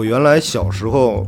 [0.00, 1.26] 嗯，我原来小时候，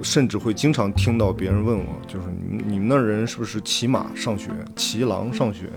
[0.00, 5.70] 甚至会经常听到别人问我，就是你你们那人是不是骑马上学，骑狼上学？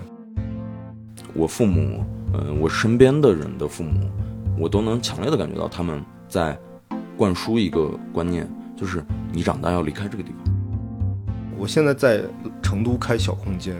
[1.34, 2.02] 我父母，
[2.34, 4.10] 嗯，我身边的人的父母，
[4.58, 6.58] 我都能强烈的感觉到他们在
[7.18, 10.54] 灌输一个观念，就是你长大要离开这个地方。
[11.58, 12.22] 我现在在
[12.62, 13.76] 成都开小空间，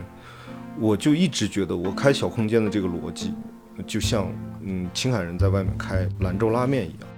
[0.78, 3.32] 我就一直觉得我开小空间的这个逻辑，
[3.86, 4.30] 就像
[4.62, 7.09] 嗯青海人在外面开兰州拉面一样。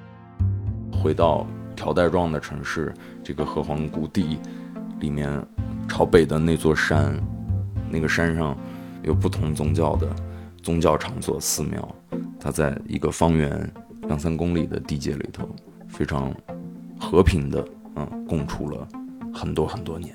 [1.03, 4.39] 回到条带状的城市，这个河湟谷地
[5.01, 5.45] 里面，
[5.89, 7.21] 朝北的那座山，
[7.91, 8.57] 那个山上
[9.03, 10.09] 有不同宗教的
[10.63, 11.89] 宗教场所寺庙，
[12.39, 13.69] 它在一个方圆
[14.03, 15.49] 两三公里的地界里头，
[15.89, 16.33] 非常
[17.01, 18.87] 和平的，嗯，共处了
[19.35, 20.15] 很多很多年。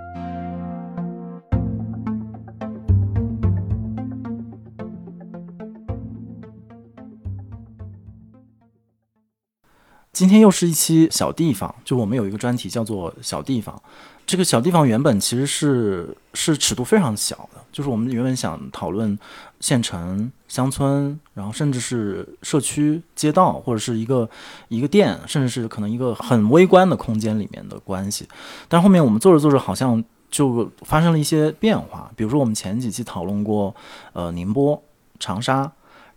[10.13, 13.81] 今天又是一期小地方，就我们有一个专题叫做“小地方”。
[14.27, 19.17] 这个小地方原本其实是是尺度非常小的，就是我们原本想讨论
[19.61, 24.29] 县城、乡村，然后甚至是社区、街道，或者是一个
[24.67, 28.27] 一个店，甚至是可能一个很微观的空间里面的关系。
[28.67, 32.11] 但后面我们做着做着，好像就发生了一些变化。
[32.17, 33.73] 比如说，我们前几期讨论过，
[34.11, 34.81] 呃，宁波、
[35.19, 35.71] 长沙。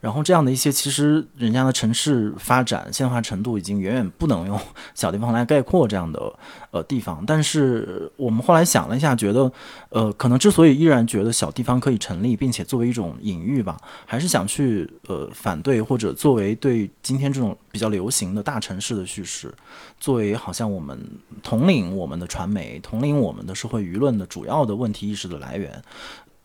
[0.04, 4.60] 然后这样的一些，其实人家的城市发展现代化程度已经远远不能用
[4.94, 6.30] 小地方来概括这样的
[6.72, 7.24] 呃地方。
[7.26, 9.50] 但是我们后来想了一下，觉得
[9.88, 19.54] 呃可能之所以依然觉得小地方可以成立，并且作为一种隐喻吧，还是想去呃反对或者作为对今天这种比较流行的大城市的叙事，
[19.98, 21.00] 作为好像我们
[21.42, 25.82] 统领我们的传媒、统领我们的社会舆论的主要的问题意识的来源。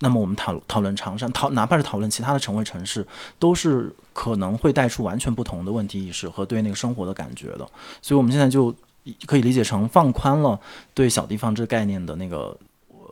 [0.02, 3.06] 那么我们讨讨论长沙，讨哪怕是讨论其他的城会城市，
[3.38, 7.68] 都是可能会带出完全不同的问题意识和对那个生活的感觉的。
[8.02, 8.74] 所以，我们现在就
[9.26, 10.58] 可以理解成放宽了
[10.94, 12.58] 对小地方这概念的那个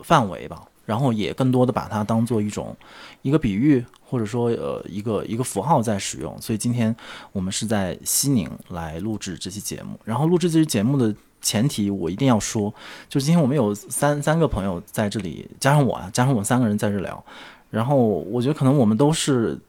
[0.03, 2.73] 范围吧，然后也更多的把它当做一种
[3.21, 6.41] 一个比喻，或者说呃一个一个符号在使用。
[6.41, 6.95] 所以，今天
[7.33, 11.13] 我们是在西宁来录制这期节目，然后录制这期节目的。
[11.41, 12.73] 前提我一定要说，
[13.07, 17.23] 就是今天我们有三三个朋友在这里，加上我啊，加上我们三个人在这聊。
[17.69, 19.59] 然后我觉得可能我们都是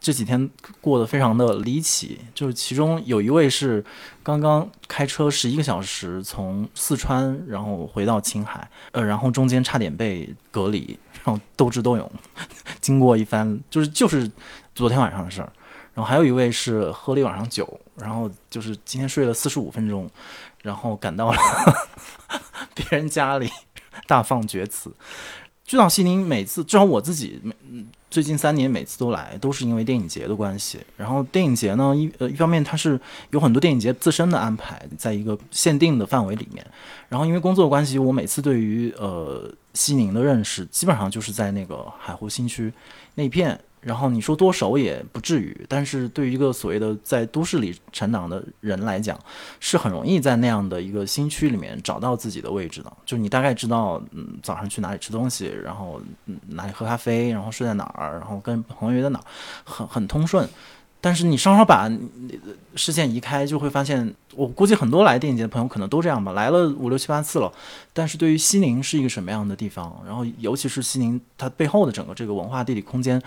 [0.00, 3.84] 这几天过得非常的离奇，就是其中有一位是
[4.22, 12.10] 刚刚开车十一个小时从四川，然后回到青海，呃，然后中间差点被隔离，然后斗智斗勇，
[12.80, 14.30] 经过一番就是就是
[14.74, 15.52] 昨天晚上的事儿。
[15.94, 20.10] 然后还有一位是喝了一晚上酒，然后就是今天睡了四十五分钟。
[20.64, 21.38] 然后赶到了
[22.74, 23.50] 别人家里，
[24.06, 24.90] 大放厥词。
[25.66, 27.38] 巨岛西宁每次，至少我自己
[28.10, 30.80] 最近三年每次都来，都是因为电影节的关系。
[30.96, 32.98] 然后电影节呢，一呃一方面它是
[33.30, 36.66] 有很多电影节自身的安排，在一个限定的范围里面。
[37.10, 42.72] 然后因为工作关系，我每次对于呃西宁的认识，基本上就是在那个海湖新区
[43.16, 43.60] 那片。
[43.84, 49.18] 然后你说多熟也不至于，但是对于一个所谓的在都市里成长的人来讲，
[49.60, 52.90] 是很容易在那样的一个新区里面找到自己的位置的。
[53.04, 56.00] 就你大概知道，嗯，早上去哪里吃东西，然后
[56.48, 59.24] 哪里喝咖啡，然后睡在哪儿，然后跟朋友约在哪儿，
[59.64, 60.48] 很很通顺。
[61.00, 61.86] 但是你稍稍把
[62.76, 67.52] 视线移开，就会发现，我估计很多来电影节的朋友可能都这样吧，来了五六七八次了。
[67.92, 73.20] 但是对于西宁是一个什么样的地方，然后尤其是西宁它背后的整个这个文化地理空间。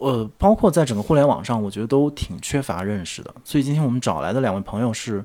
[0.00, 3.34] 呃，包括在整个互联网上，我觉得都挺缺乏认识的。
[3.44, 5.22] 所以今天我们找来的两位朋友是，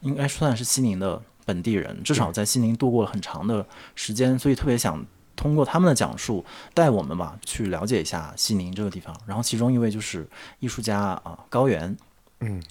[0.00, 3.64] 应该算是西宁的本地人，至少在西宁度过了很长的
[3.94, 5.02] 时间，所以特别想
[5.34, 6.44] 通过他们的讲述，
[6.74, 9.16] 带我们吧去了解一下西宁这个地方。
[9.24, 10.28] 然后其中一位就是
[10.58, 11.96] 艺术家啊高原，
[12.40, 12.62] 嗯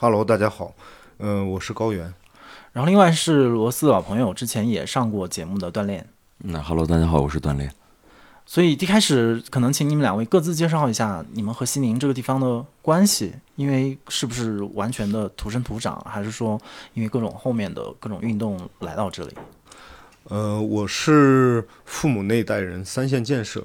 [0.00, 0.74] ，Hello，大家好，
[1.18, 2.12] 嗯，我是高原。
[2.72, 6.04] 然后另外是罗斯老朋友，之前也上过节目的锻炼。
[6.38, 7.72] 那 Hello，大家好，我是锻炼。
[8.50, 16.58] 所以一开始可能请你们两位各自介绍一下你们和西宁这个地方的关系，因为是不是完全的土生土长，还是说
[16.94, 19.34] 因为各种后面的各种运动来到这里？
[20.24, 23.62] 呃，我是父母那一代人，三线建设，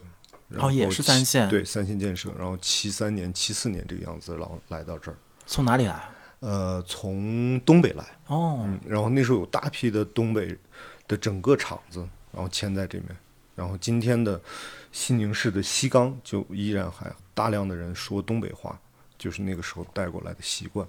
[0.58, 5.16] 哦，也是三线，对，三线建设，然后七三年、七四年这个样子，然后来到这儿。
[5.46, 6.04] 从哪里来？
[6.42, 8.04] 呃，从东北来。
[8.28, 10.58] 哦，然后那时候有大批的东北
[11.08, 12.06] 的整个厂子。
[12.34, 13.16] 然后迁在这边。
[13.56, 14.42] 然后今天的
[14.92, 18.80] 西宁市的西岗就依然还大量的人说东北话，
[19.18, 20.88] 就是那个时候带过来的习惯。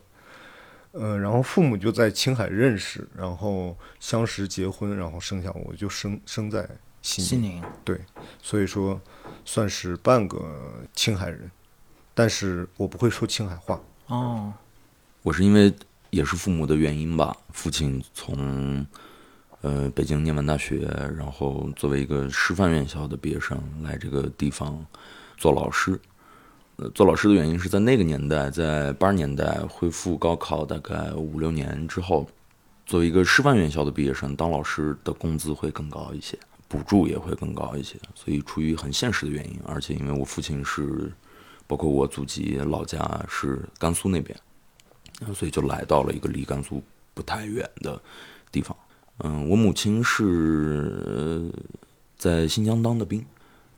[0.92, 6.68] 呃，然后父母就在青海认识，然后相识结婚，然后生下我，就生生在
[7.02, 7.28] 西宁。
[7.28, 8.00] 西宁，对，
[8.40, 9.00] 所以说
[9.44, 11.50] 算是半个青海人，
[12.14, 13.80] 但是我不会说青海话。
[14.06, 14.52] 哦，
[15.22, 15.74] 我是因为
[16.10, 18.86] 也是父母的原因吧，父亲从
[19.64, 24.84] 呃北京念完大学，然后作为一个师范院校的毕业生来这个地方
[25.38, 25.98] 做老师。
[26.76, 32.28] 呃，做老师的原因是在那个年代，在八十年代恢复高考大概五六年之后，
[32.84, 36.36] 作为一个师范院校的毕业生，当老师的工资会更高一些，
[36.68, 37.96] 补助也会更高一些。
[38.14, 41.10] 所以出于很现实的原因，而且因为我父亲是，
[41.66, 44.38] 包括我祖籍老家是甘肃那边，
[45.32, 46.82] 所以就来到了一个离甘肃
[47.14, 47.98] 不太远的
[48.50, 48.76] 地方。
[49.18, 51.50] 嗯，我母亲是
[52.16, 53.24] 在新疆当的兵，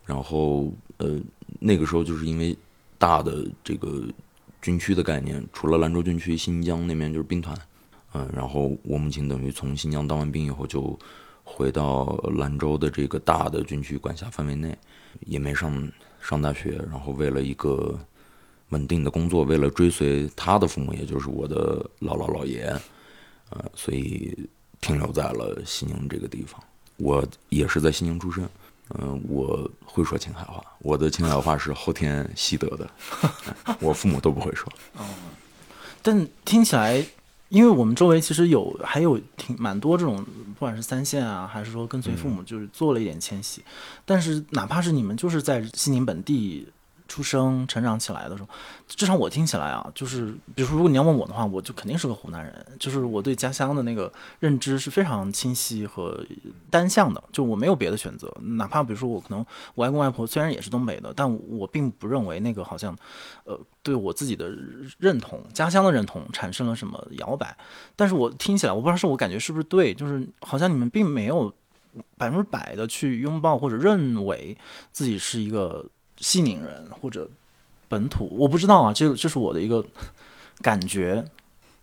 [0.05, 1.21] 然后呃
[1.61, 2.56] 那个时候就是因为
[2.99, 4.03] 大的这个
[4.62, 7.56] 军区的概念，除了兰州军区，新疆那边就是兵团，
[8.15, 10.99] 嗯，然后我母亲等于从新疆当完兵以后就
[11.44, 12.06] 回到
[12.37, 14.77] 兰州的这个大的军区管辖范围内，
[15.21, 17.99] 也没上上大学，然后为了一个
[18.71, 22.65] 稳定的工作，为了追随他的父母，也就是我的姥姥姥爷，
[23.50, 24.37] 呃，所以
[24.87, 26.62] 停留在了西宁这个地方。
[26.97, 28.49] 我也是在西宁出生，
[28.94, 32.88] 嗯、我会说青海话，我的青海话是后天习得的，
[33.81, 34.73] 我父母都不会说。
[36.00, 37.05] 但听起来，
[37.49, 43.61] 因为我们周围其实有还有挺蛮多这种，不管是三线啊，还是说跟随父母，就是做了一点迁徙。
[44.05, 46.69] 但是哪怕是你们就是在西宁本地
[47.08, 48.49] 出生、成长起来的时候，
[48.88, 56.25] 至少我听起来啊，就是比如说，如果你要问我的话，我就肯定是个湖南人，就是我对家乡的那个认知是非常清晰和
[56.70, 58.32] 单向的，就我没有别的选择。
[58.43, 59.38] 哪怕比如说我可能
[59.75, 62.97] 我外公外婆虽然也是东北的，但我并不认为那个好像，
[63.44, 64.50] 呃，对我自己的
[64.99, 67.56] 认同、家乡的认同产生了什么摇摆。
[67.94, 71.52] 但是我听起来，我不知道是我感觉是不是对，就是好像你们并没有
[72.19, 74.56] 百分之百的去拥抱或者认为
[74.93, 75.85] 自己是一个
[76.18, 77.28] 西宁人或者
[77.88, 79.84] 本土，我不知道啊，这这是我的一个
[80.62, 81.24] 感觉。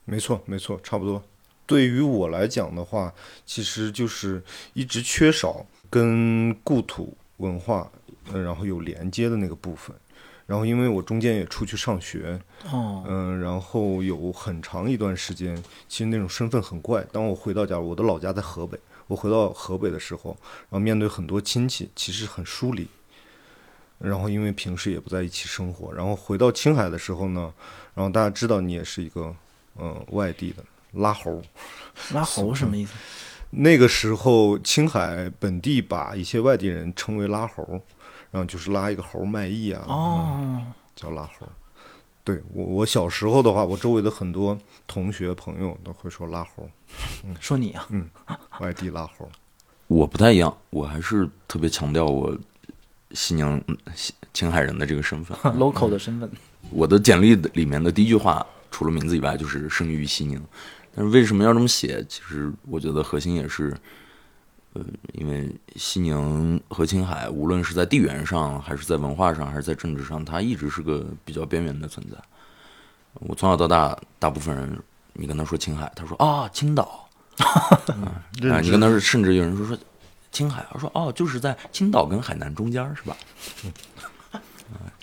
[0.06, 1.24] 没错，没错，差不多。
[1.66, 3.14] 对于我来讲的话，
[3.46, 4.44] 其实就是
[4.74, 7.90] 一直缺少跟故土文化，
[8.34, 9.96] 嗯，然后有连接的那个部分。
[10.46, 12.38] 然后因为我中间也出去上学，
[12.70, 15.56] 哦，嗯，然后有很长一段时间，
[15.88, 17.02] 其实那种身份很怪。
[17.14, 18.78] 当我回到家，我的老家在河北，
[19.08, 20.36] 我回到河北的时候，
[20.70, 22.86] 然后面对很多亲戚，其实很疏离。
[24.04, 27.54] 然后因为平时也不在一起生活，然后回到青海的时候呢，
[27.94, 29.34] 然后大家知道你也是一个
[29.80, 31.42] 嗯、呃外地的拉猴儿，
[32.14, 32.94] 拉猴什么意思？
[33.56, 37.82] 那个时候青海本地把一些外地人称为拉猴儿，
[38.32, 40.62] 然后就是拉一个猴儿卖艺啊，哦，
[40.96, 41.50] 叫拉猴儿。
[42.24, 44.58] 对我，我小时候的话，我周围的很多
[44.88, 46.70] 同学朋友都会说拉猴儿，
[47.40, 48.10] 说你啊，嗯
[48.60, 49.30] 外地拉猴儿。
[49.88, 52.36] 我不太一样，我还是特别强调我
[53.14, 55.38] 西宁嗯西青海人的这个身份。
[55.58, 56.30] local 的身份。
[56.70, 60.42] 我的简历里面的第一句话，除了名字以外，就是生于西宁。
[60.96, 62.04] 但是为什么要这么写？
[62.08, 63.76] 其实我觉得核心也是，
[64.74, 64.82] 呃，
[65.14, 72.18] 因为西宁和青海，无论是在地缘上，还是在文化上，还是在政治上，它一直是个比较边缘的存在。
[73.16, 74.80] 我从小到大，大部分人，
[75.14, 79.78] 你跟他说青海，他说啊青岛， 啊，你跟他说，甚至有人说说
[80.34, 83.16] 青海，我说哦，就是在青岛跟海南中间是吧？
[84.34, 84.42] 啊，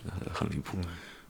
[0.34, 0.76] 很离谱。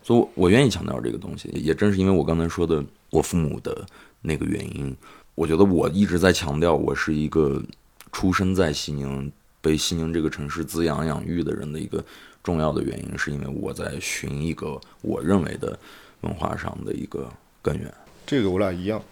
[0.03, 3.87] 所以我，我愿意强调这个东西，也正是因为我刚才说的我父母的
[4.23, 4.97] 那个原因，
[5.35, 7.63] 我觉得我一直在强调，我是一个
[8.11, 9.31] 出生在西宁、
[9.61, 12.03] 被西宁这个城市滋养养育的人的一个
[12.43, 15.79] 重要的原因，是因为我在寻一个我认为的
[16.23, 17.31] 文化上的一个
[17.61, 17.93] 根源。
[18.27, 19.03] 这个我俩一样，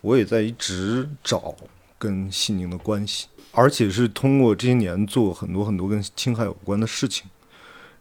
[0.00, 1.52] 我也在一直找
[1.98, 7.28] 跟西宁的关系，而且是通过这些年做很多很多跟青海有关的事情，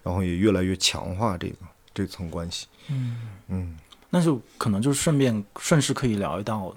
[0.04, 1.56] 然后也越来越强化这个
[1.94, 2.68] 这层关系。
[2.90, 3.78] 嗯嗯
[4.10, 6.74] 那就可能就顺便顺势可以聊一到，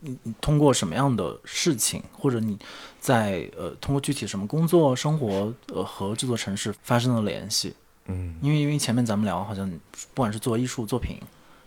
[0.00, 2.58] 你你通过什么样的事情，或者你
[3.00, 7.74] 在呃通过具体什么工作、生活呃和这座城市发生了联系。
[8.06, 9.70] 嗯因为因为前面咱们聊，好像
[10.12, 11.20] 不管是做艺术作品，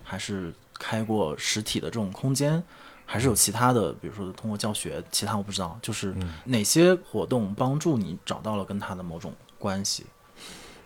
[0.04, 2.62] 还是开过实体的这种空间，
[3.06, 6.14] 还是有其他的，比如说通过教学，其他我不知道，就是
[6.46, 10.06] 哪些活动帮助你找到了跟他的某种关系。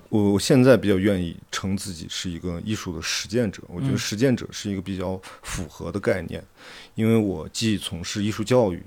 [0.10, 6.44] 我我现在比较愿意称自己是一个艺术的实践者，我觉得实践者是一个比较符合的概念，
[6.96, 8.84] 因为我既从事艺术教育，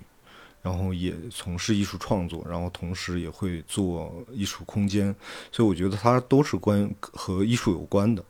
[0.63, 5.15] 然后也从事艺术创作，然后同时也会做艺术空间，
[5.53, 8.25] 所以我觉得它都是关和艺术有关的。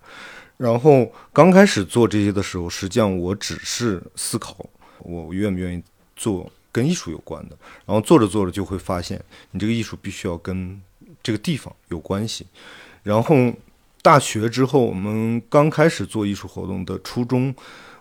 [0.59, 4.69] 然后刚开始做这些的时候，实际上我只是思考
[5.03, 5.83] 我愿不愿意
[6.17, 10.81] 做跟艺术有关的，然后做着做着就会发现，你这个艺术必须要跟
[11.23, 12.47] 这个地方有关系。
[13.03, 13.53] 然后
[14.01, 17.55] 大学之后，我们刚开始做艺术活动的初衷，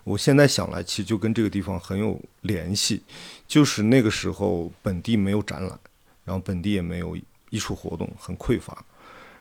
[0.04, 3.02] 我现在想来，其实就跟这个地方很有联系。
[3.48, 5.80] 就是那个时候，本地没有展览，
[6.24, 7.18] 然后本地也没有
[7.50, 8.84] 艺术活动，很匮乏。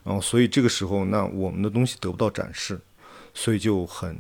[0.03, 2.81] 然后，所以这个时候，那我们的东西得不到展示，
[3.33, 4.17] 所以就很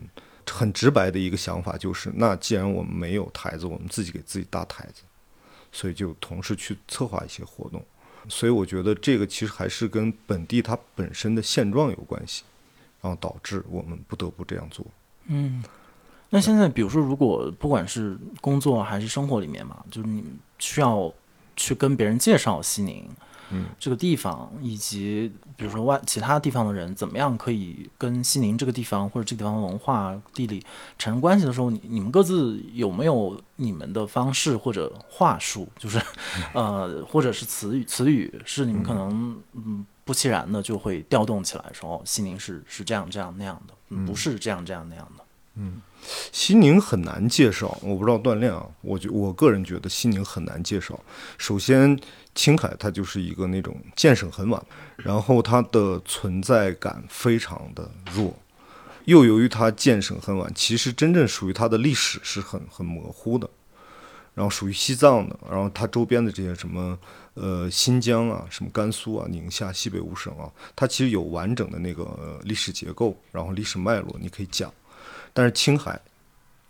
[0.52, 5.02] 很直白的一个想法就是，那既然我们没有台子，我们自己给自己搭台子，
[5.72, 7.84] 所以就同时去策划一些活动。
[8.28, 12.44] 所以我觉得这个其实还是跟本地它本身的现状有关系，
[13.00, 14.84] 然后导致我们不得不这样做。
[15.26, 15.62] 嗯。
[16.32, 20.24] 那现在，比如说，如果不管是工作还是生活里面嘛，就是你
[20.60, 21.12] 需要
[21.56, 23.04] 去跟别人介绍西宁，
[23.52, 30.64] 嗯，这个地方，以及比如说外其他地方的人怎么样可以跟西宁这个地方或者这个地方的文化、地理
[30.98, 36.00] 产生关系的时候，你你们各自有没有你们的方式或者话术，就是
[36.54, 43.74] 呃，或者是词语词语，是你们可能嗯不其然的就会调动起来，说哦，西宁是是这样这样那样的，
[44.06, 45.24] 不是这样这样那样的，
[45.56, 45.82] 嗯。
[46.32, 50.98] 西宁很难介绍，我不知道锻炼啊，我觉我个人觉得西宁很难介绍。
[51.36, 51.94] 首先，
[52.34, 54.64] 青海它就是一个那种建省很晚，
[54.96, 58.36] 然后它的存在感非常的弱，
[59.04, 63.48] 又由于它建省很晚，其实真正属于它的历史是很很模糊的。
[64.32, 66.96] 然后属于西藏的，然后它周边的这些什么
[67.34, 74.72] 呃新疆啊、什么甘肃啊、宁夏、西北五省啊，它其实有完整的那个历史结构，然后历史脉络你可以讲。
[75.34, 76.00] 但是青海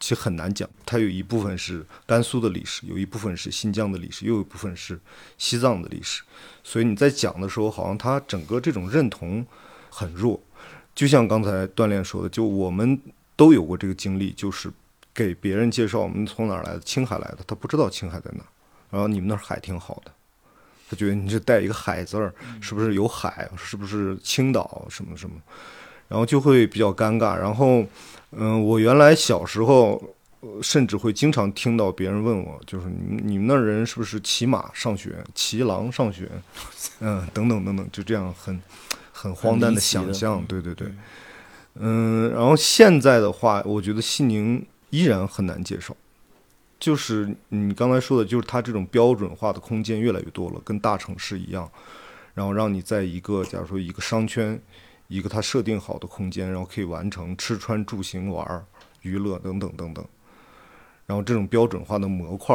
[0.01, 4.99] 其实很难讲，它有一部分是甘肃的历史，有一部分是新疆的历史，又有一部分是
[5.37, 6.23] 西藏的历史，
[6.65, 9.47] 所以你在讲的时候，好像它整个这种认同
[9.91, 10.41] 很弱。
[10.95, 12.99] 就像刚才锻炼说的，就我们
[13.37, 14.73] 都有过这个经历，就是
[15.13, 18.49] 给别人介绍我们从哪儿来的，青海来的，他不知道青海在哪儿，
[18.91, 20.11] 然后你们那儿海挺好的，
[20.89, 23.51] 他觉得你这带一个海字儿，是不是有海？
[23.55, 25.37] 是不是青岛什么什么？
[26.09, 27.85] 然后就会比较尴尬，然后。
[28.33, 30.01] 嗯，我原来小时候，
[30.63, 36.31] 甚至会经常听到别人问我，就是你你们那人是不是骑马上学， 骑狼上学，
[37.01, 38.63] 嗯，等等等等，就这样很
[39.11, 40.87] 很荒诞的想象，对对对，
[41.75, 45.97] 嗯，然后现在的话，我觉得西宁依然很难接受，
[46.79, 51.69] 就是你刚才说的，就是它这种标准化的空间越来越多了，跟大城市一样，
[52.35, 54.61] 然后让你在一个假如说一个商圈。
[55.11, 58.65] 一个他设定好的空间，然后可以完成吃穿住行玩
[59.03, 60.05] 娱乐等等等等，
[61.05, 62.55] 然后这种标准化的模块，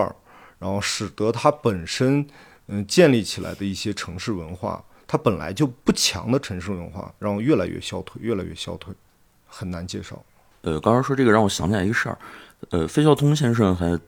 [0.58, 2.26] 然后使得它本身
[2.68, 8.94] 嗯建立起来的一些城市文化，它本来就不强的城市文化，然后越来越消退，越来越消退，
[9.46, 10.24] 很难介绍。
[10.62, 12.18] 呃，刚刚说这个让我想起来一个事儿，
[12.70, 14.00] 呃，费孝通先生还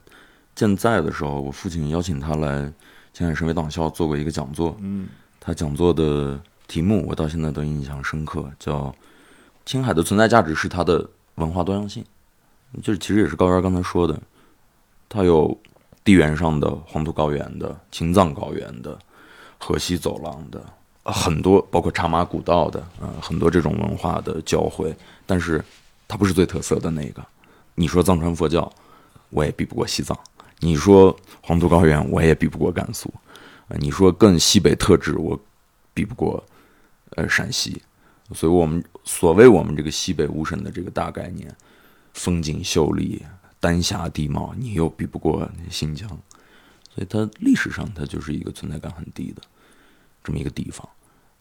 [0.55, 2.71] 健在的时候，我父亲邀请他来
[3.11, 6.41] 青海省委党校做过一个讲座，嗯，他讲座的。
[6.67, 8.93] 题目我到现在都印象深刻，叫
[9.65, 12.03] “青海的存在价值是它的文化多样性”，
[12.83, 14.19] 就是其实也是高原刚才说的，
[15.07, 15.57] 它有
[16.03, 18.97] 地缘上的黄土高原的、青藏高原的、
[19.57, 20.61] 河西走廊的
[21.03, 24.93] 很多，包括茶马古道的，呃，很多这种文化的交汇。
[25.25, 25.63] 但是
[26.07, 27.25] 它不是最特色的那个。
[27.75, 28.69] 你说藏传佛教，
[29.29, 30.13] 我也比不过西藏；
[30.59, 33.09] 你说黄土高原，我也比不过甘肃；
[33.79, 35.39] 你说更西北特质，我
[35.93, 36.43] 比不过。
[37.17, 37.81] 呃，陕西，
[38.33, 41.51] 所以我们所谓我们这个西北五省的这个大概念，
[42.13, 43.25] 风景秀丽，
[43.59, 46.07] 丹霞地貌，你又比不过新疆，
[46.93, 49.41] 所以它历史上它就是一个存在感很低的
[50.23, 50.87] 这么一个地方。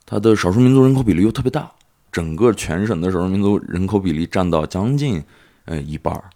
[0.07, 1.71] 它的少数民族人口比例又特别大，
[2.11, 5.23] 整个全省的少数民族人口比例占到将近
[5.67, 6.31] 呃一半儿，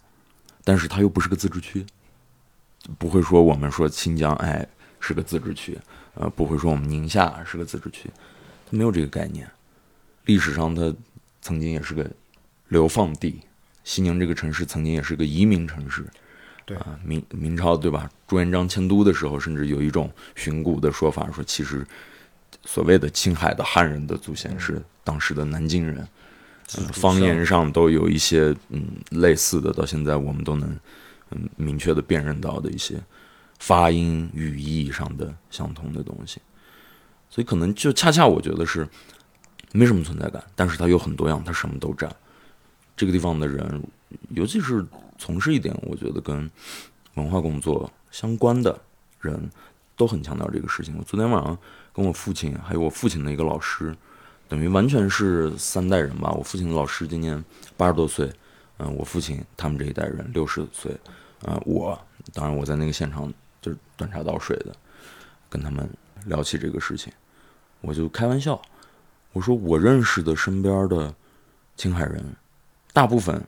[0.65, 1.87] 但是它又不是个自治区，
[2.99, 4.69] 不会说我们说新疆哎
[5.01, 5.79] 是个自治区，
[6.13, 8.11] 呃不会说我们宁夏是个自治区。
[8.71, 9.49] 没有这个概念。
[10.25, 10.95] 历史上，它
[11.43, 12.09] 曾经也是个
[12.69, 13.41] 流放地。
[13.85, 16.05] 西宁这个城市曾经也是个移民城市。
[16.65, 18.09] 对啊，明明朝对吧？
[18.29, 21.85] 朱元璋迁都的时候，甚至有一种寻古的说法，说其实
[22.65, 26.07] 所谓的青海的汉人的祖先是当时的南京人。
[26.93, 30.79] 方言上都有一些嗯类似的，到现在我们都能
[31.31, 32.95] 嗯明确的辨认到的一些
[33.59, 36.41] 发音语义上的相同的东西。
[37.31, 38.87] 所以可能就恰恰我觉得是
[39.73, 42.15] 没什么存在感，但是它有很多样，它什么都占。
[42.97, 43.83] 这个地方的人，
[44.31, 44.85] 尤其是
[45.17, 46.51] 从事一点我觉得跟
[47.15, 48.79] 文化工作相关的
[49.21, 49.51] 人
[49.97, 50.95] 都很强调这个事情。
[50.99, 51.57] 我昨天晚上
[51.95, 53.97] 跟我父亲还有我父亲的一个老师，
[54.49, 56.31] 等于完全是三代人吧。
[56.33, 57.43] 我父亲的老师今年
[57.77, 58.31] 八十多岁，
[58.79, 60.93] 嗯，我父亲他们这一代人六十岁，
[61.47, 61.99] 啊，我
[62.35, 63.33] 当然我在那个现场
[63.63, 64.75] 就是端茶倒水的，
[65.49, 65.89] 跟他们
[66.27, 67.13] 聊起这个事情，
[67.81, 68.61] 我就开玩笑，
[69.33, 71.15] 我说我认识的身边的
[71.77, 72.25] 青海人，
[72.93, 73.43] 大部分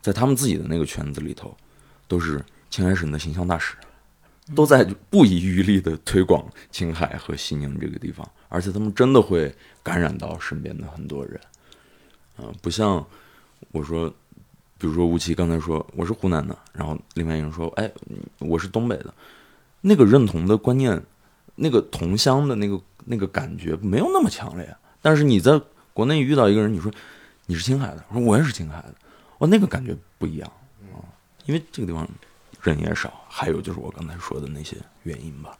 [0.00, 1.56] 在他们自己的那个圈子里头，
[2.06, 3.76] 都是青海省的形象大使，
[4.54, 11.40] 都在不遗余力的推广青海和西宁这个地方，而且他们真的会感染到身边的很多人，
[12.36, 13.06] 啊、不像
[13.70, 14.10] 我说，
[14.76, 17.90] 比如说吴奇刚才说我是湖南的，然后另外一个人说，哎，
[18.40, 19.14] 我是东北的，
[19.80, 21.02] 那个认同的观念，
[21.56, 25.60] 那个同乡的那个那个感觉没有那么强烈，但是你在
[25.92, 26.90] 国内遇到一个人，你说
[27.46, 28.94] 你是青海的，我说我也是青海的，
[29.38, 30.52] 哇，那个感觉不一样
[30.92, 30.98] 啊，
[31.46, 32.08] 因为这个地方
[32.62, 35.56] 人也少，还有就是我刚才说的那些原因吧。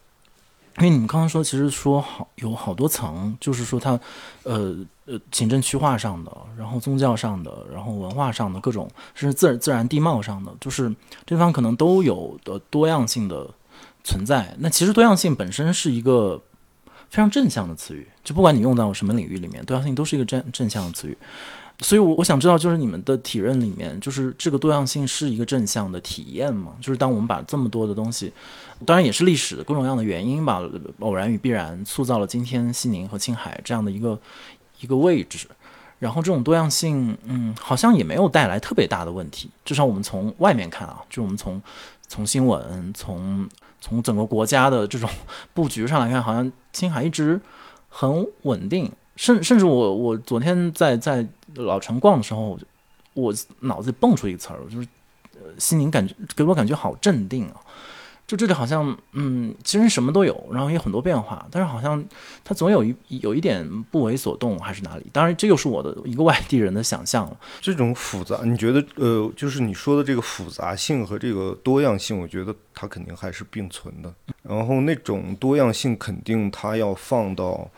[0.79, 3.93] 因为你们刚刚说，其实说好有好多层，就是说它，
[4.43, 10.93] 呃呃，行政区划上的，然后宗教上的，然后文化上的各种，甚至自然自然地貌上的，就是
[11.25, 13.49] 这方可能都有的多样性的
[14.04, 14.54] 存在。
[14.61, 16.40] 那其实多样性本身是一个
[17.11, 21.18] 非常正向的词语，就不管你用到什么领域里面，多样性都是一个正正向的词语。
[21.80, 26.73] 所以我，我想知道，就是你们的体认里面，就是这个多样性是一个正向的体验吗？
[26.80, 28.32] 就是当我们把这么多的东西，
[28.87, 30.62] 当然也是历史的各种各样的原因吧，
[31.00, 34.16] 偶然与必然塑造了今天西宁和青海这样的一个
[34.80, 35.49] 一个位置。
[35.99, 39.50] 然后这种多样性，嗯，好像也没有带来特别大的问题。
[39.64, 41.61] 至少我们从外面看啊，就我们从
[42.06, 43.49] 从新闻、从
[43.85, 45.07] 从整个国家的这种
[45.53, 47.39] 布局上来看，好像青海一直
[47.91, 48.91] 很稳定。
[49.17, 52.58] 甚甚至我我昨天在在老城逛的时候，
[53.13, 53.30] 我
[53.61, 54.89] 脑子里蹦出一个词儿，就是
[55.35, 57.61] 呃，心灵感觉给我感觉好镇定啊。
[58.26, 62.02] 就这里好像，嗯，其实什么都有，然后也有很多变化，但是好像
[62.43, 65.04] 它总有一有一点不为所动，还是哪里？
[65.13, 67.37] 当然，这又是我的一个外地人的想象了。
[67.60, 74.13] 这种复杂，你觉得呃，就是你说的这个复杂性和这个多样性，我觉得它肯定还是并存的。
[74.43, 77.71] 然后那种多样性，肯定它要放到。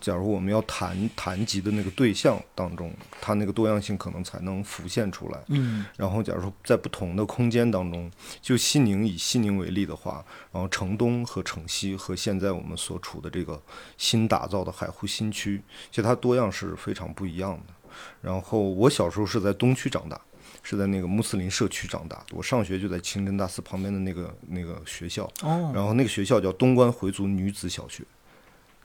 [0.00, 5.38] 假如我们要谈谈及的那个对象当中，它那个多样性可能才能浮现出来。
[5.48, 8.10] 嗯，然后假如说在不同的空间当中，
[8.40, 13.60] 就西宁以西宁为例的话，然后城东和城西和现在我们所处的这个
[13.98, 17.74] 新打造的海湖新区，其实它多样是非常不一样的。
[18.22, 20.18] 然后我小时候是在东区长大，
[20.62, 28.02] 是在那个穆斯林社区长大，我上学就在清真大寺旁边的那个那个学校，哦然后那个学校叫东关回族女子小学。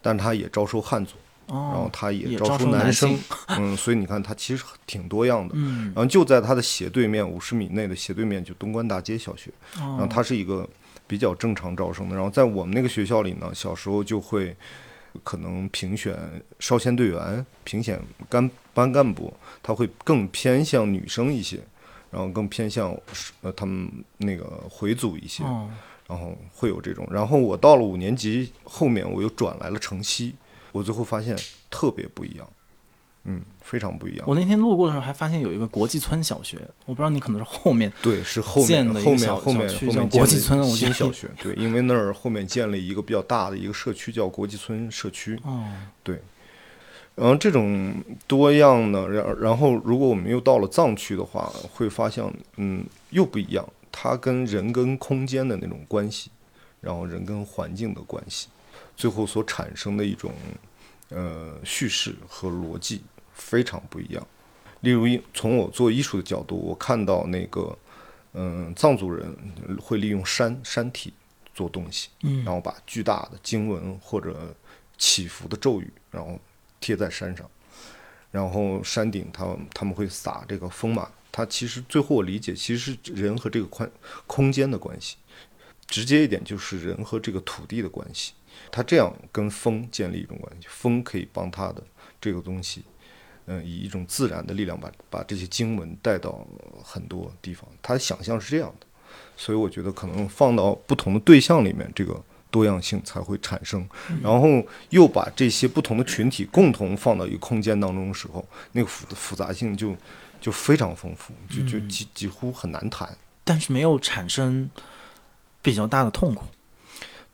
[0.05, 1.15] 但他也招收汉族，
[1.47, 3.19] 然后他，也也招收男生性，
[3.57, 5.55] 嗯，所以你看他其实挺多样的。
[5.57, 10.69] 嗯，然后就在他的斜对面五十米内的斜对面就东关大街小学，然后哦，它是一个
[11.07, 12.15] 比较正常招生的。
[12.15, 14.55] 然后在我们那个学校里呢，小时候就会
[15.23, 16.15] 可能评选
[16.59, 21.59] 少先队员、评选干班干部，他会更偏向女生一些，
[22.11, 22.95] 然后更偏向
[23.41, 25.43] 呃他们那个回族一些。
[25.43, 25.67] 哦，
[26.07, 27.07] 然后会有这种。
[27.11, 30.35] 然后我到了五年级后面，我又转来了城西，
[30.71, 31.35] 我最后发现
[31.69, 32.47] 特别不一样，
[33.23, 34.25] 嗯，非常不一样。
[34.27, 45.39] 我那天路过的时候还发现有一个国际村小学，我不知道你可能是后面对，是后建面后面后面后面国际村新小学，对，因为那儿后面建了一个比较大的一个社区，叫国际村社区。
[45.43, 45.65] 哦，
[46.03, 46.19] 对
[47.15, 47.95] 然后这种
[48.27, 52.21] 多样呢，然然后如果我们又到了藏区的话，会发现，
[52.57, 53.65] 嗯，又不一样。
[53.97, 56.29] 它跟人跟空间的那种关系，
[56.81, 58.49] 然后人跟环境的关系，
[58.97, 60.33] 最后所产生的一种
[61.09, 63.01] 呃叙事和逻辑
[63.33, 64.27] 非常不一样。
[64.81, 67.75] 例如，从我做艺术的角度，我看到那个
[68.33, 69.33] 嗯、藏族人
[69.81, 71.13] 会利用山山体
[71.53, 74.53] 做东西，嗯然后把巨大的经文或者
[74.97, 76.37] 起伏的咒语，然后
[76.81, 77.49] 贴在山上，
[78.29, 83.91] 然后山顶他们他们会撒这个风马，它其实最后我理解其实是人和这个宽
[84.25, 85.17] 空间的关系，
[85.85, 88.31] 直接一点就是人和这个土地的关系，
[88.71, 91.83] 它这样跟风建立一种关系，风可以帮它的
[92.21, 92.83] 这个东西。
[93.47, 96.47] 嗯，以一种自然的力量把把这些经文带到
[96.81, 98.87] 很多地方，他想象是这样的，
[99.35, 103.85] 所以我觉得可能放到不同的对象里面，这个多样性才会产生。
[104.23, 109.93] 然后又把这些不同的群体共同放到一个空间当中的时候，那个复复杂性就
[110.45, 113.17] 就非常丰富，就就几几乎很难谈。
[113.43, 114.69] 但是没有产生
[115.59, 116.45] 比较大的痛苦。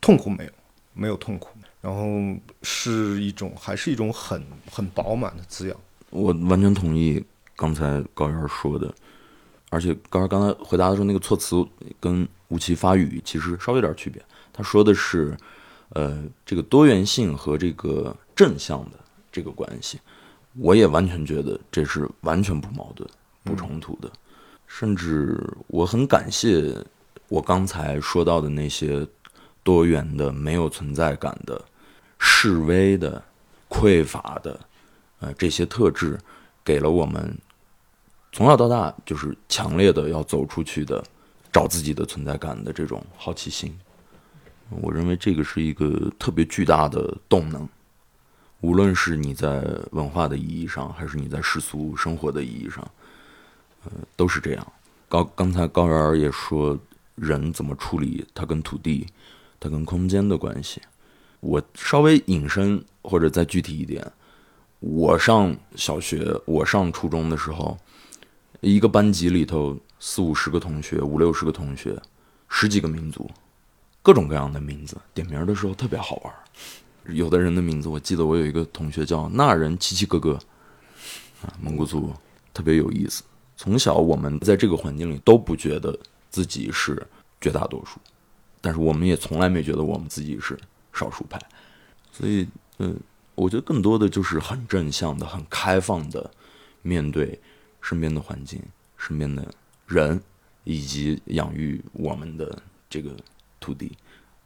[0.00, 0.50] 痛苦没有，
[0.94, 1.50] 没有痛苦，
[1.82, 2.02] 然后
[2.62, 5.76] 是一种还是一种很很饱满的滋养。
[6.08, 7.22] 我完全同意
[7.54, 8.90] 刚才高原说的，
[9.68, 11.62] 而且高原刚才回答的时候那个措辞
[12.00, 14.24] 跟吴奇发语其实稍微有点区别。
[14.54, 15.36] 他说的是，
[15.90, 18.98] 呃，这个多元性和这个正向的
[19.30, 20.00] 这个关系，
[20.54, 23.08] 我也完全觉得这是完全不矛盾、
[23.42, 24.10] 不冲突的，
[24.66, 26.74] 甚至我很感谢
[27.28, 29.06] 我刚才说到的那些
[29.62, 31.62] 多元的、没有存在感的、
[32.18, 33.22] 示威的、
[33.68, 34.60] 匮乏的，
[35.20, 36.18] 呃，这些特质，
[36.64, 37.36] 给了我们
[38.32, 41.02] 从小到大就是强烈的要走出去的。
[41.52, 43.78] 找自己的存在感的这种好奇心，
[44.70, 47.68] 我认为这个是一个特别巨大的动能。
[48.62, 52.90] 无论是你在文化的意义上，还是你在世俗生活的意义上，
[53.84, 54.72] 呃，都是这样。
[55.08, 56.78] 高刚才高原也说，
[57.16, 59.06] 人怎么处理他跟土地、
[59.60, 60.80] 他跟空间的关系。
[61.40, 64.10] 我稍微引申或者再具体一点，
[64.80, 67.76] 我上小学、我上初中的时候，
[68.60, 69.78] 一个班级里头。
[70.04, 71.96] 四五十个同学，五六十个同学，
[72.48, 73.30] 十几个民族，
[74.02, 74.96] 各种各样的名字。
[75.14, 76.34] 点名的时候特别好玩。
[77.06, 80.34] 有的人的名字，我记得我有一个同学叫那人七七哥哥，
[81.42, 82.12] 啊，蒙古族，
[82.54, 83.22] 特别有意思。
[83.56, 85.98] 从小我们在这个环境里都不觉得
[86.30, 87.06] 自己是
[87.40, 88.00] 绝大多数，
[88.60, 90.58] 但是我们也从来没觉得我们自己是
[90.92, 91.40] 少数派。
[92.10, 92.46] 所以，
[92.78, 92.98] 嗯，
[93.34, 96.30] 我觉得更多的就是很正向的、很开放的
[96.82, 97.40] 面对
[97.80, 98.62] 身边的环境、
[98.96, 99.46] 身边的。
[99.88, 100.18] 人
[100.64, 103.14] 以及养育我们的这个
[103.60, 103.92] 土地，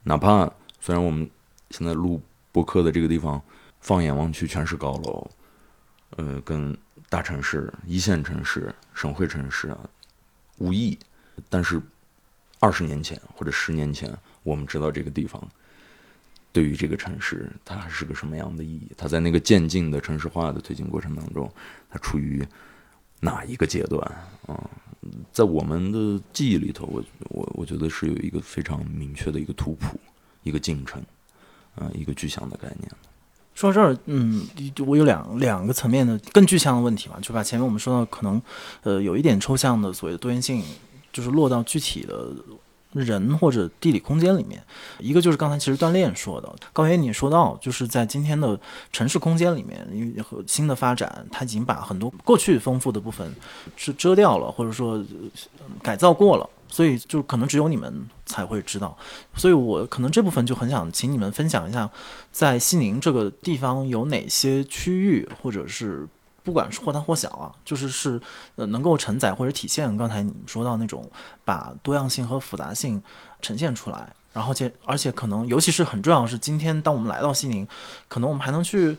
[0.03, 1.29] 哪怕虽然我们
[1.69, 2.21] 现在录
[2.57, 3.39] 播客的这个地方，
[3.81, 5.29] 放眼望去全是高楼，
[6.15, 6.75] 呃，跟
[7.07, 9.77] 大城市、一线城市、省会城市啊
[10.57, 10.97] 无异，
[11.49, 11.79] 但是
[12.59, 15.47] 二十年前或者十年前，我们知道这个地方
[16.51, 18.91] 对于这个城市它还是个什么样的意义？
[18.97, 21.47] 它在那个渐进的城市化的推进过程当中，
[21.91, 22.43] 它处于
[23.19, 24.01] 哪一个阶段
[24.47, 24.67] 啊？
[25.31, 29.99] 在我们的记忆里头，我我我觉得是有一个非常明确的一个图谱，
[30.41, 30.99] 一个进程，
[31.77, 32.91] 啊，一个具象的概念。
[33.55, 34.45] 说到这儿，嗯，
[34.85, 38.41] 我有两两个层面的更具象的问题嘛，就把前面我们说到可能，
[38.83, 40.61] 呃，有一点抽象的所谓的多元性，
[41.11, 42.35] 就是落到具体的。
[42.99, 44.61] 人或者地理空间里面，
[44.99, 48.59] 一个就是刚才其实锻炼说的，高原你说到，就是在今天的
[48.91, 53.33] 城市空间里面，因为和新的发展，它已经把很多过去丰富的部分
[53.75, 55.03] 是遮掉了，或者说
[55.81, 58.97] 改造过了，所以就可能只有你们才会知道。
[59.35, 61.89] 所以我可能这部分就很想请你们分享一下，
[62.31, 66.07] 在西宁这个地方有哪些区域，或者是。
[66.47, 68.17] 不管是或大或小啊，就是是
[68.55, 71.05] 呃能够承载或者体现刚才你们说到那种
[71.43, 73.03] 把多样性和复杂性
[73.41, 77.67] 呈现出来，然后且而且可能尤其是很重要的是，今天当我们来到西宁，
[78.07, 78.97] 可能我们还能去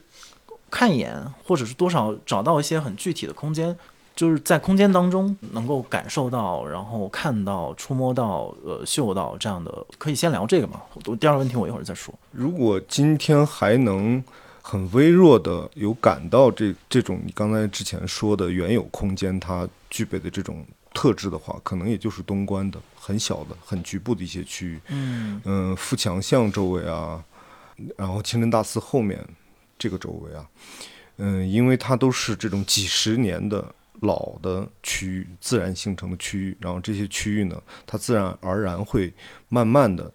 [0.70, 3.74] 看一眼，或者是多少找到一些很具体的空间，
[4.14, 9.86] 就是在空间当中能够感受到，然后看到、触摸到、呃嗅到这样的。
[9.96, 10.82] 可以先聊这个嘛？
[11.06, 12.14] 我第二个问题我一会儿再说。
[12.30, 14.22] 如果今天还能。
[14.70, 24.80] 很微弱的有感到这这种你刚才之前说的原有空间它具备的这种特质的话，可能也就是东关的很小的、很局部的一些区域。
[24.88, 27.24] 嗯嗯，富强巷周围啊，
[27.96, 29.26] 然后清真大寺后面
[29.78, 30.46] 这个周围啊，
[31.16, 39.14] 嗯，因为它都是这种几十年的老的区域自然形成的区域，然后这些区域呢，它自然而然会
[39.48, 40.12] 慢慢的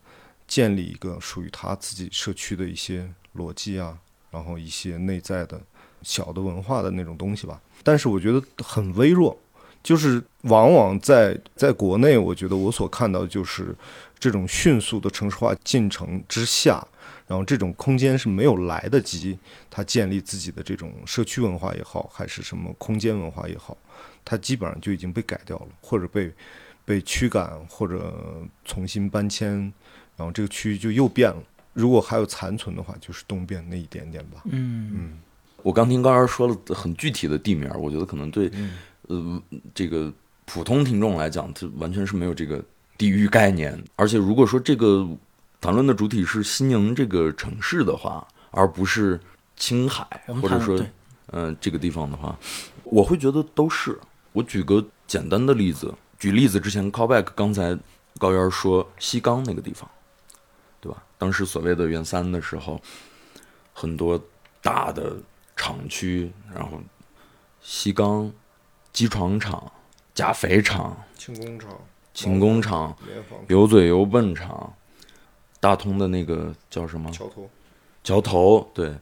[0.48, 3.98] 建立一个属于它自己社区的一些逻辑啊。
[4.34, 5.62] 然后一些内在的
[6.02, 9.38] 小的文化的那种东西吧，但是我觉得很微弱，
[9.84, 13.76] 就是往往在在国内，我觉得我所看到的就是
[14.18, 16.84] 这种迅速的城市化进程之下，
[17.28, 19.38] 然后这种空间是没有来得及
[19.70, 23.78] 它建立自己的这种社区文化也好，还是什么空间文化也好，
[24.26, 26.34] 它基本上就已经被改掉了，或者被
[26.84, 28.12] 被驱赶，或者
[28.66, 29.72] 重新搬迁，
[30.18, 31.38] 然后这个区域就又变了。
[31.74, 34.42] 如果还有残存的话，就是东边那一点点吧。
[34.46, 35.18] 嗯嗯，
[35.62, 38.52] 我刚听高儿说了很具体的地名，我觉得可能对
[39.08, 39.42] 呃
[39.74, 40.14] 这个
[40.46, 42.64] 普通听众来讲，它完全是没有这个
[42.98, 43.82] 地域概念。
[43.96, 45.08] 而且如果说这个
[45.60, 49.20] 谈论的主体是西宁这个城市的话，而不是
[49.56, 50.06] 青海
[50.42, 50.80] 或者说
[51.32, 52.38] 嗯这个地方的话，
[52.84, 54.00] 我会觉得都是。
[54.32, 57.78] 我举个简单的例子，举例子之前 callback 刚才
[58.18, 59.90] 高原说西冈那个地方。
[61.24, 62.82] 当时所谓的元三的时候，
[63.72, 64.22] 很多
[64.62, 65.16] 大的
[65.56, 66.82] 厂区，然后
[67.62, 68.30] 西钢、
[68.92, 69.72] 机床厂、
[70.14, 71.80] 钾肥厂、轻工厂、
[72.14, 72.94] 轻工厂、
[73.48, 74.74] 油嘴油泵厂，
[75.62, 77.10] 大通的那个叫什么？
[77.12, 77.50] 桥头。
[78.04, 78.94] 桥头，对，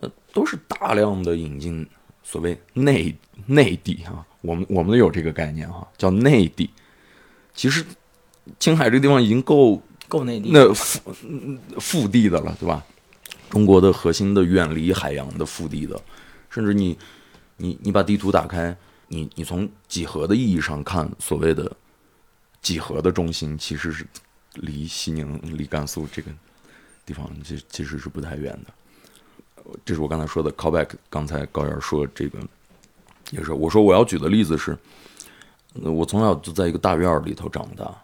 [0.00, 1.88] 呃，都是大量的引进
[2.24, 6.68] 所谓内内地啊，我们我们有这个概念哈，叫内地。
[7.54, 7.86] 其实
[8.58, 9.80] 青海这个地方已经够。
[10.08, 10.50] 够内地。
[10.52, 11.14] 那腹
[11.78, 12.84] 腹地的了，对吧？
[13.50, 16.00] 中国的核心的远离海洋的腹地的，
[16.50, 16.98] 甚至你
[17.56, 21.70] 你你把地图打开，你你从几何的意义上看，所谓的
[22.60, 24.04] 几何的中心其实是
[24.54, 26.30] 离西宁、离甘肃这个
[27.06, 29.72] 地方，其其实是不太远的。
[29.84, 30.88] 这是我刚才说的 callback。
[31.08, 32.38] 刚才高原说这个
[33.30, 34.76] 也是，我说我要举的例子是，
[35.74, 38.03] 我从小就在一个大院里头长大。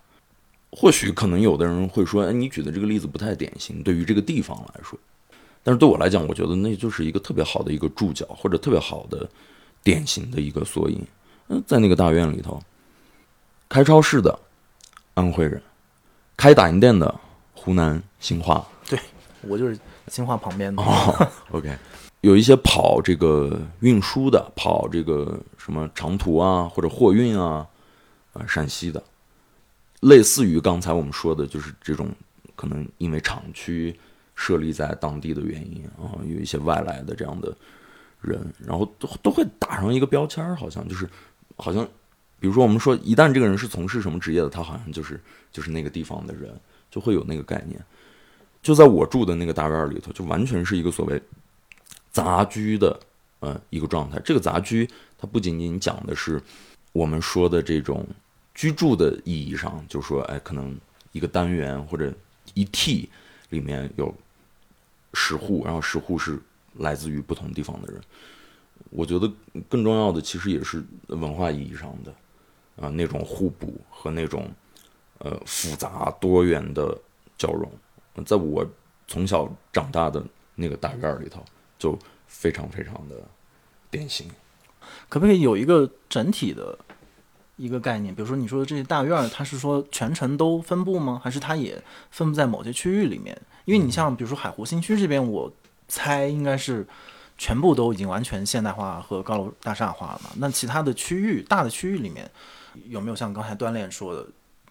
[0.72, 4.98] 或许可能有的人会说，哎，你举的这个例子不太典型，对于这个地方来说。
[5.62, 9.28] 但是对我来讲，我觉得那就是一个特别好的一个注脚，或者特别好的
[9.82, 11.04] 典型的一个缩影。
[11.48, 12.62] 嗯，在那个大院里头，
[13.68, 14.38] 开超市的
[15.14, 15.60] 安徽人，
[16.36, 17.14] 开打印店的
[17.52, 18.98] 湖南兴化，对
[19.42, 20.82] 我就是新化旁边的。
[20.82, 21.76] 哦，OK，
[22.20, 27.66] 有一些跑这个运输的，跑这个什么长途啊或者货运啊，
[28.32, 29.02] 啊，陕西的，
[30.00, 32.08] 类似于刚才我们说的，就是这种
[32.56, 33.94] 可能因为厂区
[34.34, 37.54] 设立在当地的原因啊，有一些外来的这样的
[38.20, 41.08] 人，然后都都会打上一个标签儿，好像就是
[41.56, 41.86] 好像，
[42.38, 45.20] 比如说我们说，一旦这个人是从事什么职业的，他好像就是
[45.52, 46.58] 就是那个地方的人，
[46.90, 47.78] 就会有那个概念。
[48.62, 51.20] 就在我住的那个大院里头，就完全是一个所谓
[52.10, 52.98] 杂居的
[53.40, 54.18] 呃一个状态。
[54.24, 56.40] 这个杂居，它不仅仅讲的是
[56.92, 58.06] 我们说的这种
[58.54, 60.78] 居住的意义上，就是说，哎，可能
[61.12, 62.12] 一个单元或者
[62.54, 63.08] 一 T
[63.50, 64.14] 里面有
[65.14, 66.38] 十户，然后十户是
[66.74, 68.02] 来自于不同地方的人。
[68.90, 69.30] 我觉得
[69.68, 72.14] 更重要的其实也是文化意义上的
[72.84, 74.50] 啊、那种互补和那种
[75.18, 76.96] 呃复杂多元的
[77.36, 77.70] 交融。
[78.24, 78.66] 在我
[79.06, 81.44] 从小长大的那个大院里头，
[81.78, 83.16] 就非常非常的
[83.90, 84.28] 典型。
[85.08, 86.78] 可不可以有一个整体的
[87.60, 88.14] 一个概念？
[88.14, 91.20] 比如说你说的这些大院儿，它是说全程都分布吗？
[91.22, 93.38] 还是它也分布在某些区域里面？
[93.66, 95.52] 因为你像比如说海湖新区这边，我
[95.86, 96.86] 猜应该是
[97.36, 100.30] 全部都已经完全现代化和高楼大厦化了嘛。
[100.36, 102.28] 那其他的区域，大的区域里面
[102.86, 104.26] 有没有像刚才锻炼说的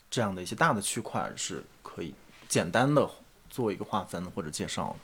[0.09, 2.11] 这样的一些大的区块是可以
[2.47, 3.07] 简单的
[3.51, 4.95] 做一个划分或者介绍？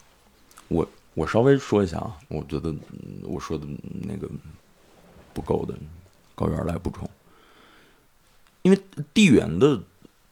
[0.66, 2.74] 我我稍微说一下啊，我觉得
[3.22, 3.64] 我说的
[4.02, 4.28] 那个
[5.32, 5.74] 不够的，
[6.34, 7.08] 高原来补充。
[8.66, 8.76] 因为
[9.14, 9.80] 地缘的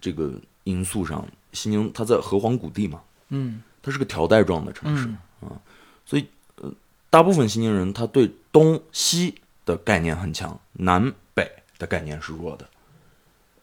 [0.01, 0.33] 这个
[0.65, 5.07] 因素上，西宁它在河湟谷地嘛，嗯它是个条带状的城市
[5.41, 5.55] 啊，
[6.05, 6.69] 所以呃，
[7.11, 12.69] 大部分西宁人他对东西的概念很强，南北的概念是弱的，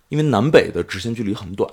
[0.07, 1.69] 因为南北的直线距离很短，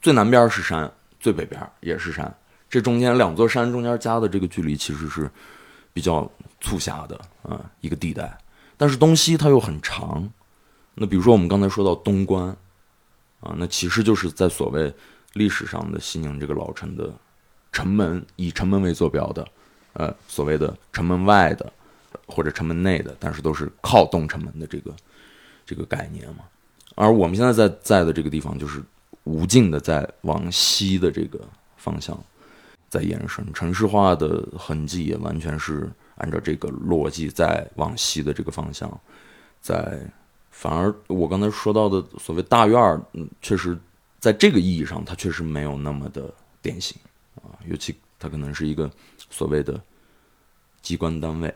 [0.00, 2.32] 最南边是山，最北边也是山，
[2.70, 5.28] 这中间两座山中间加的这个距离其实是
[5.92, 6.30] 比较
[6.60, 8.38] 促狭的啊、一个地带，
[8.76, 10.30] 但是东西它又很长，
[10.98, 12.48] 那比如说我们刚才说到东关
[13.40, 14.92] 啊，那其实就是在所谓
[15.34, 17.12] 历史上的西宁这个老城的
[17.70, 19.46] 城门，以城门为坐标的，
[19.92, 21.70] 呃，所谓的城门外的
[22.26, 24.90] 或者城门内的，但是都是靠东城门的这个
[25.66, 26.44] 这个概念嘛。
[26.94, 28.82] 而我们现在在在的这个地方，就是
[29.24, 31.38] 无尽的在往西的这个
[31.76, 32.18] 方向
[32.88, 38.90] 在延伸，城市化的痕迹也完全是按照这个逻辑在往西的这个方向
[39.60, 40.00] 在。
[40.58, 43.78] 反而我刚才说到的所谓大院儿，嗯，确实
[44.18, 46.96] 在这个意义上，它确实没有那么的典型
[47.34, 48.90] 啊，尤其它可能是一个
[49.28, 49.78] 所谓的
[50.80, 51.48] 机关单位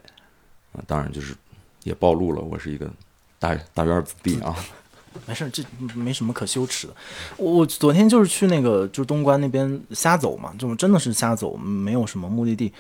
[0.75, 1.35] 啊，当然就是
[1.83, 2.91] 也暴露了我是一个
[3.39, 4.55] 大大院子弟啊，
[5.27, 6.95] 没事，这没什么可羞耻的。
[7.39, 12.71] 我我昨天就是去那个就是东关那边瞎走嘛，就真的是瞎走，没有什么目的地。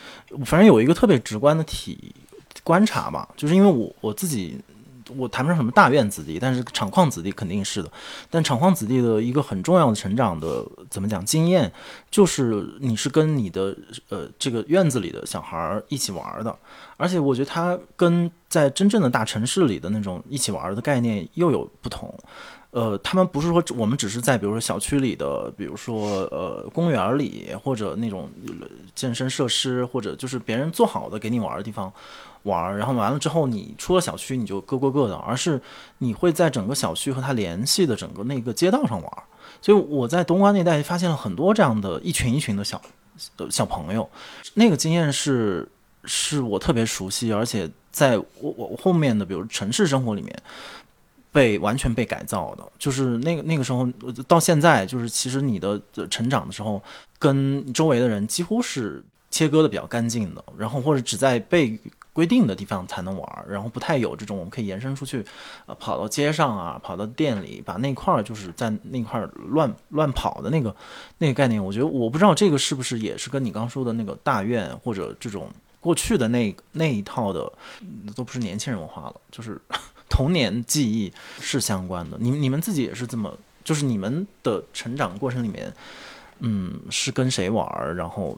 [0.45, 2.15] 反正有一个特别直观的体
[2.63, 4.61] 观察吧，就是因为我我自己
[5.17, 7.91] 我谈不上什么大院子弟，但是厂矿子弟肯定是的。
[8.29, 11.73] 但厂矿子弟的一个很重要的成长的怎么讲经验，
[12.11, 13.77] 就是你是跟你的
[14.09, 16.57] 呃这个院子里的小孩儿一起玩儿的，
[16.97, 22.13] 而且我觉得他跟在真正的大城市里的那种一起玩儿的概念又有不同。
[22.73, 28.31] 呃，他们不是说我们只是在比如说小区里的，比如说呃公园里或者那种
[28.95, 31.93] 健身设施，或者就是别人做好的给你玩儿的地方
[32.45, 35.61] 玩，然后完了之后你出了小区你就各过各的，而是
[35.99, 39.13] 你会在整个小区和它联系的整个那个街道上玩。
[39.61, 42.81] 所以我在东关那带发现了很多这样的一群一群的小
[43.37, 44.09] 呃小朋友，
[44.55, 45.69] 那个经验是
[46.05, 50.43] 是我特别熟悉，而且在我我后面的比如城市生活里面。
[51.33, 53.89] 被完全被改造的，就是那个那个时候
[54.27, 56.83] 到现在，就是其实你的成长的时候，
[57.21, 59.01] 跟周围的人几乎是
[59.31, 61.79] 切割的比较干净的，然后或者只在被
[62.13, 65.25] 规定的地方才能玩儿，然后不太有这种我们可以延伸出去，
[65.67, 70.75] 呃，跑到街上啊，跑到店里，把那块儿就是在那块儿乱乱跑的那个
[71.19, 77.51] 那个概念，我觉得我不知道这个是不是也是跟你刚说的那个大院或者这种过去的那那一套的，
[78.17, 79.61] 都不是年轻人文化了，就是
[80.09, 82.17] 童年记忆是相关的。
[82.19, 85.73] 你你们自己也是这么，就是你们的成长过程里面，
[86.41, 88.37] 嗯，是跟谁玩儿，然后。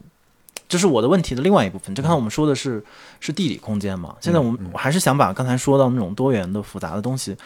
[0.73, 1.95] 这是我的问题的另外一部分。
[1.95, 2.83] 就刚才我们说的是
[3.21, 7.37] 是地理空间嘛，现在我们我还是想把刚才说到那种多元的复杂的东西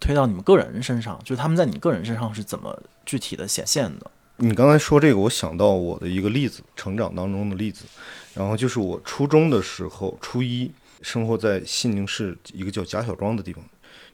[0.00, 4.10] 推到你们个人身上，就是他们在你个人身上是怎么具体的显现的。
[4.36, 7.84] 你刚才说这个，我想到我的一个例子，成长当中的例子，
[8.32, 13.62] 然后就是我初中的时候，初一生活在西宁市一个叫贾小庄的地方，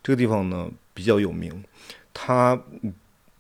[0.03, 1.63] 这个地方呢比较有名，
[2.13, 2.93] 它嗯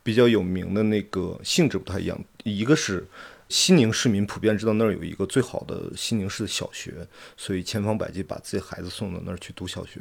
[0.04, 3.04] 比较有名的那个性质不太一样，一个是
[3.48, 7.06] 西宁市民普遍知道那儿有一个最好的西宁市的小学，
[7.36, 10.00] 所以千方百计把自己孩子送到那儿去读小学。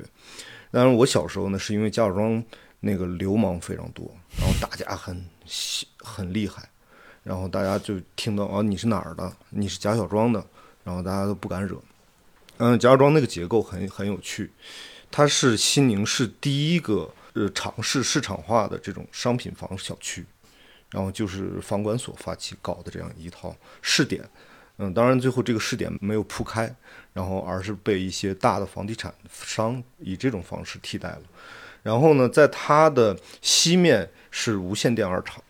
[0.72, 2.44] 当然，我小时候呢，是因为贾小庄
[2.80, 5.26] 那个流氓非常多，然后打架很
[6.00, 6.68] 很厉害，
[7.24, 10.46] 然后大家就听到啊你是哪儿的，你是贾小庄的，
[10.84, 11.80] 然后大家都不敢惹。
[12.58, 14.52] 嗯，贾小庄那个结构很很有趣，
[15.12, 20.26] 它是西宁市第一个呃尝试市场化的这种商品房小区，
[20.96, 24.24] 然后就是房管所发起搞的这样一套试点。
[24.78, 26.74] 嗯，当然最后这个试点没有铺开，
[27.12, 31.22] 然后而是被一些大的房地产商以这种方式替代了。
[31.84, 35.44] 然后呢，在它的西面是无线电二厂，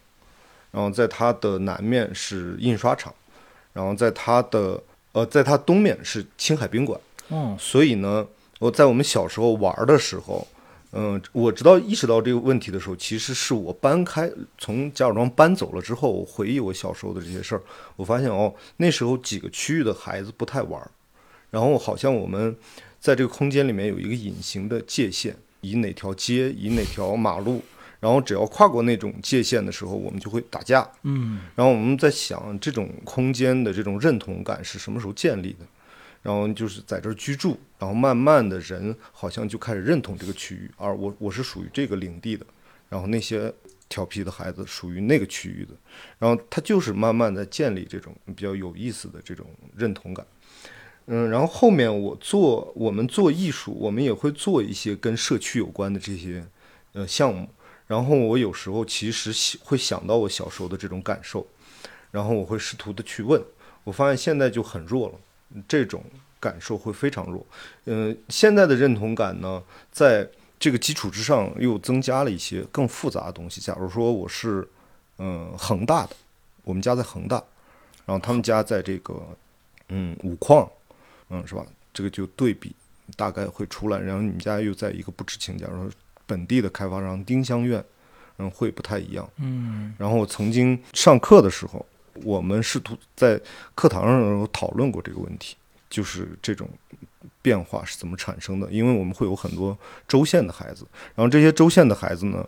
[0.72, 3.14] 然后在它的南面是印刷厂，
[3.72, 4.82] 然后在它的
[5.12, 7.00] 呃，在它东面是青海宾馆。
[7.30, 8.28] 嗯，所以呢，
[8.58, 10.48] 我在我们小时候玩儿的时候，
[10.98, 17.62] 嗯，我知道意识到这个问题的时候，其实是我搬开从贾小庄搬走了之后，我回忆我小时候的这些事儿，
[17.98, 20.90] 我发现哦，那时候几个区域的孩子不太玩儿，
[21.52, 22.56] 然后好像我们
[23.00, 27.62] 在这个空间里面有一个隐形的界限，以哪条街，以哪条马路。
[28.02, 30.88] 然后只要跨过那种界限的时候，我们就会打架。
[31.04, 35.66] 嗯，然后我们在想，这种空间的这种认同感是什么时候建立的？
[36.26, 42.44] 然后就是在这儿居住，然后慢慢的人好像就开始认同这个区域，而我我是属于这个领地的，
[42.90, 43.54] 然后那些
[43.88, 45.74] 调皮的孩子属于那个区域的，
[46.18, 50.26] 然后他就是慢慢的建立这种比较有意思的这种认同感。
[51.06, 56.44] 嗯，然后后面我做我们做艺术，我们也会做一些跟社区有关的这些
[56.94, 57.48] 呃项目。
[57.86, 61.46] 然后我有时候其实会想到我小时候的这种感受，
[62.10, 63.40] 然后我会试图的去问，
[63.84, 65.20] 我发现现在就很弱了，
[65.68, 66.04] 这种
[66.40, 67.46] 感受会非常弱。
[67.86, 70.28] 嗯、现在的认同感呢，在
[70.60, 73.60] 这个基础之上又增加了一些更复杂的东西。
[73.62, 74.68] 假如说我是
[75.18, 76.16] 嗯、恒大的，
[76.64, 77.42] 我们家在恒大，
[78.06, 79.22] 然后他们家在这个
[79.88, 80.70] 嗯五矿，
[81.30, 81.66] 嗯是吧？
[81.94, 82.76] 这个就对比
[83.16, 85.92] 大概会出来，然后你们家又在一个不知情，假如说
[86.26, 87.82] 本地的开发商丁香苑，
[88.38, 89.30] 嗯，会不太一样。
[89.38, 91.86] 嗯，然后曾经上课的时候，
[92.24, 93.40] 我们试图在
[93.76, 95.56] 课堂上讨论过这个问题，
[95.90, 96.70] 就是这种
[97.42, 98.68] 变化是怎么产生的？
[98.72, 102.48] 因为我们会有很多州县的孩子，然后这些州县的孩子呢，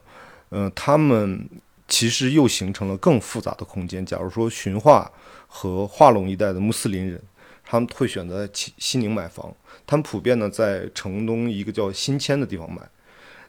[0.49, 1.47] 嗯、他们
[1.88, 4.06] 其实又形成了更复杂的空间。
[4.06, 5.12] 假如说循化
[5.47, 7.21] 和化隆一带的穆斯林人，
[7.63, 9.53] 他们会选择在西西宁买房，
[9.86, 12.82] 他们普遍呢在城东一个叫新迁的地方买。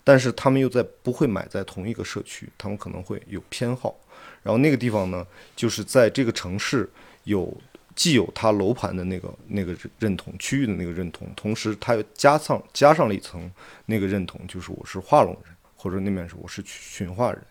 [0.04, 3.94] 但是他们又在不会买在同一个社区，他们可能会有偏好。
[4.42, 6.88] 然后那个地方呢，就是在这个城市
[7.24, 7.55] 有
[7.94, 13.51] 既有它楼盘的那个那个认同区域的那个认同，同时它又加上加上了一层
[13.87, 17.42] 那个认同，就是我是画龙人，或者那边是我是驯化人，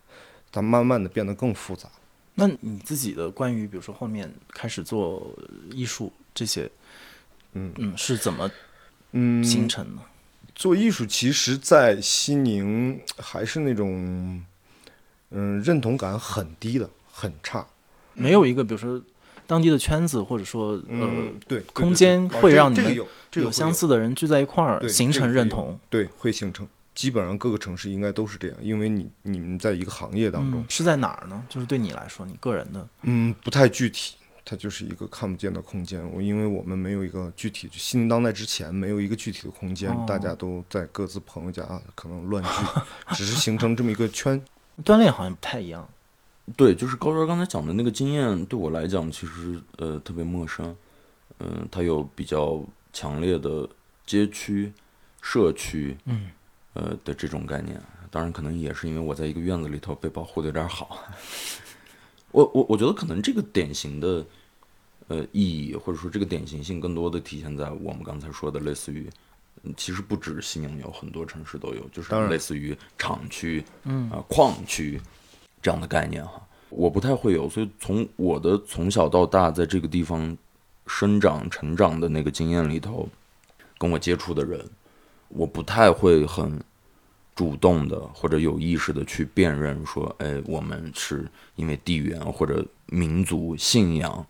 [0.52, 1.90] 它慢慢的变得更复杂。
[2.36, 5.36] 那你自己的关于比如说后面开始做
[5.72, 6.70] 艺术这些，
[7.54, 8.50] 嗯嗯，是怎么
[9.12, 10.02] 嗯，形成的？
[10.54, 14.44] 做艺术，其实，在西宁还是那种
[15.32, 17.66] 嗯认同感很低的，很差。
[18.14, 19.02] 没有一个比如说
[19.46, 25.80] 当地的圈子，或者说呃嗯，对，空间会让你们有相似的人聚在一块儿，形成认同。
[25.90, 26.68] 对，会形成。
[26.96, 31.44] 基本上各个城市应该都是这样，因为你你们在一个行业当中嗯，，是在哪儿呢？
[31.48, 36.04] 就是对你来说，你个人的，嗯，不太具体，它就是一个看不见的空间。
[36.12, 41.64] 我因为我们没有一个具体，就新当代之前没有一个具体的空间，哦大家都在各自朋友家
[41.94, 42.50] 可能乱聚，
[43.14, 44.44] 只是形成这么一个圈。
[44.84, 45.88] 锻炼好像不太一样。
[46.56, 50.76] 对，就是高专刚才讲的那个经验，对我来讲其实呃特别陌生。
[51.40, 53.70] 嗯、它有比较强烈的
[54.08, 54.74] 街区、
[55.22, 56.32] 社区，嗯，
[56.74, 57.80] 呃的这种概念。
[58.10, 60.98] 当然，可能也是因为我在一个院子里头被保护的有点好。
[62.32, 64.26] 我我我觉得可能这个典型的，
[65.10, 69.12] 呃意义，或者说这个典型性，更多的体现在我们刚才说的，类似于，嗯
[69.76, 75.02] 其实不止西宁有，很多城市都有，就是类似于厂区，嗯啊、矿区
[75.62, 76.42] 这样的概念哈。
[76.70, 80.38] 我不太会有，所以从我的从小到大在这个地方
[80.86, 83.08] 生长、成长的那个经验里头，
[83.78, 84.70] 跟我接触的人，
[85.30, 86.62] 我不太会很
[87.36, 94.26] 主动的或者有意识的去辨认说，哎，我们是因为地缘或者民族信仰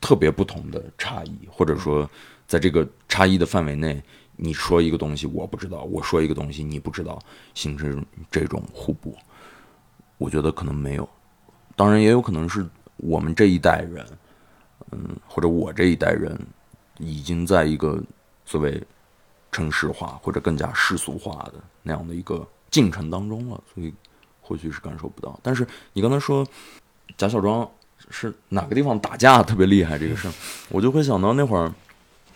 [0.00, 2.08] 特别不同的差异，或者说
[2.50, 4.02] 在这个差异的范围内，
[4.34, 7.16] 你说一个东西我不知道，我说一个东西你不知道，
[7.54, 9.16] 形成这种互补，
[10.18, 11.08] 我觉得可能没有。
[11.76, 14.04] 当然，也有可能是我们这一代人，
[14.90, 16.36] 嗯，或者我这一代人，
[16.98, 18.02] 已经在一个
[18.44, 18.82] 所谓
[19.52, 23.94] 城市化或者更加世俗化的那样的一个进程当中了，所以
[24.40, 25.38] 或许是感受不到。
[25.40, 26.44] 但是你刚才说
[27.16, 27.70] 贾小庄
[28.08, 30.34] 是哪个地方打架特别厉害这个事儿，
[30.68, 31.72] 我就会想到那会儿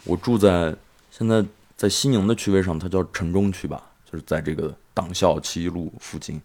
[0.05, 0.75] 我住在
[1.11, 1.45] 现在
[1.77, 6.41] 在西宁的区位上，它叫城中区吧，就是在这个党校七一路附近，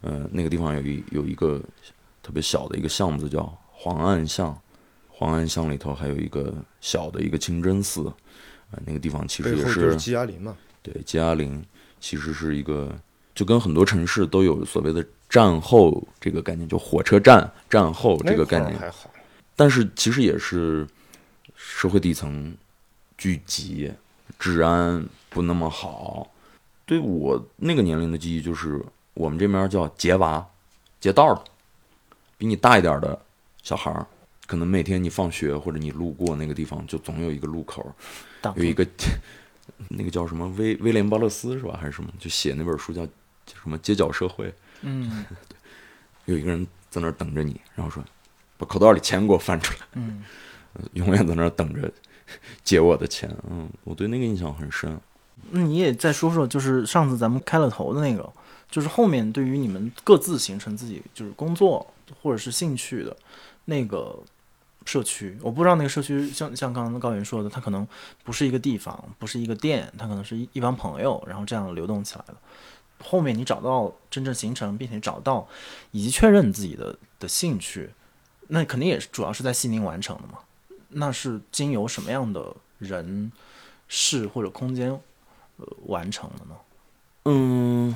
[0.00, 1.60] 呃，那个地方有一有一个
[2.22, 4.56] 特别小的一个巷子叫黄岸巷，
[5.08, 8.12] 黄岸巷里头还有一个小的一个清真寺，
[8.70, 10.56] 呃，那个地方其实也是鸡鸭林嘛。
[10.82, 11.64] 对，吉阿林
[12.00, 12.94] 其实是一个，
[13.34, 19.10] 就跟很多城市都有所谓的战后这个概念，就火车站战后这个概念，还好，
[19.54, 20.86] 但是其实也是
[21.54, 22.54] 社会底层
[23.18, 23.92] 聚集，
[24.38, 26.30] 治安不那么好。
[26.86, 30.46] 对我那个年龄的记忆，就是我们这边叫劫娃，
[31.00, 31.44] 劫道的，
[32.38, 33.20] 比你大一点的
[33.62, 34.06] 小孩儿，
[34.46, 37.94] 可能每天你放学或者你路过那个地方，就总有一个路口
[38.54, 38.86] 有一个
[39.88, 42.08] 那个叫什么威威廉巴勒斯是吧，还是什么？
[42.18, 44.46] 就写那本书叫叫什么《街角社会》，
[44.82, 45.26] 嗯
[46.24, 48.02] 有一个人在那儿等着你，然后说
[48.56, 50.24] 把口袋里钱给我翻出来，嗯，
[50.94, 51.90] 永远在那儿等着
[52.64, 53.34] 借我的钱。
[53.50, 54.98] 嗯，我对那个印象很深。
[55.50, 58.30] 那你也再说说，就是上次咱们开了头的那个，
[58.70, 61.86] 就是后面对于你们各自形成自己就是工作
[62.22, 63.16] 或者是兴趣的
[63.66, 64.18] 那个
[64.84, 67.86] 社区，我不知道那个社区像像刚刚高原说的，它可能
[68.24, 72.34] 不是一个地方，不是一个店，它可能是一一帮朋友，然后这样流动起来的。
[73.00, 75.46] 后面你找到真正形成，并且找到
[75.92, 77.90] 以及确认自己的的兴趣，
[78.48, 80.40] 那肯定也是主要是在西宁完成的嘛。
[80.88, 83.30] 那是经由什么样的人、
[83.88, 84.90] 事或者空间
[85.56, 86.54] 呃完成的呢？
[87.24, 87.94] 嗯，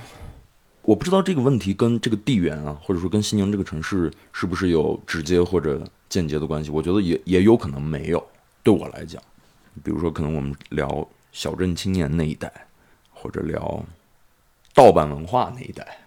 [0.83, 6.71] 我不知道这个问题跟这个地缘啊，或者说跟西宁这个城市是不是有直接或者间接的关系？
[6.71, 8.27] 我觉得也也有可能没有。
[8.63, 9.23] 对我来讲，
[9.83, 12.53] 比如说可能我们聊小镇青年那一代，
[13.13, 13.85] 或者聊
[14.75, 15.99] 盗版文化那一代，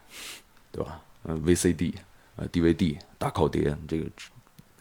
[0.71, 1.01] 对吧？
[1.23, 1.95] 呃，VCD、
[2.35, 4.05] 呃 DVD、大拷碟，这个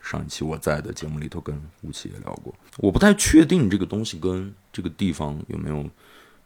[0.05, 2.55] 上一期我在的节目里头跟吴奇也聊过。
[2.77, 5.83] 我不太确定这个东西跟这个地方有没有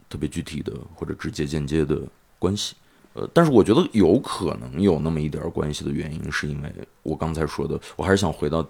[0.09, 2.01] 特别具体的或者直接间接的
[2.39, 2.77] 关系。
[3.15, 8.65] 呃，但是我觉得有可能有那么一点关系的原因，是因为我刚才说的，我还是想回到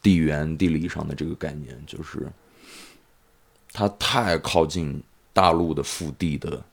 [0.00, 2.26] 地缘地理上的这个概念，就是
[3.72, 5.02] 它太靠近
[5.34, 6.64] 大陆的腹地的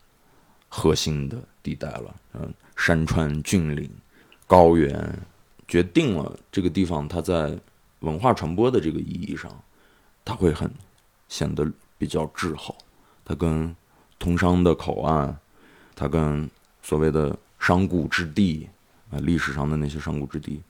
[0.68, 3.90] 核心的地带了，嗯，山川峻岭、
[4.46, 5.18] 高原，
[5.68, 7.56] 决定了这个地方它在
[8.00, 9.50] 文化传播的这个意义上，
[10.24, 10.68] 它会很
[11.28, 12.74] 显得比较滞后。
[13.24, 13.76] 它跟
[14.18, 15.36] 通商的口岸，
[15.94, 16.50] 它跟
[16.82, 18.68] 所谓的商贾之地
[19.10, 20.62] 啊，历史上的那些商贾之地，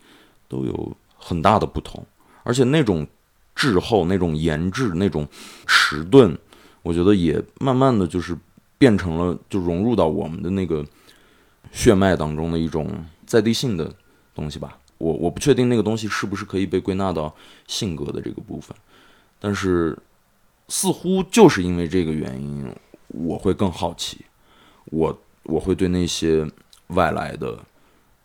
[0.48, 2.04] 都有很大的不同。
[2.42, 3.06] 而且那种
[3.54, 5.28] 滞后、那种严滞、那种
[5.66, 6.36] 迟钝，
[6.82, 8.36] 我觉得也慢慢的就是
[8.78, 10.84] 变成了，就融入到我们的那个
[11.70, 12.90] 血脉当中的一种
[13.26, 13.94] 在地性的
[14.34, 14.78] 东西吧。
[14.98, 17.34] 我我不确定那个东西是不是可以被归纳到
[17.66, 18.76] 性格的这个部分，
[19.40, 19.96] 但是
[20.68, 22.70] 似乎就是因为这个原因，
[23.08, 24.24] 我会更好奇，
[24.86, 26.46] 我我会对那些
[26.88, 27.58] 外来的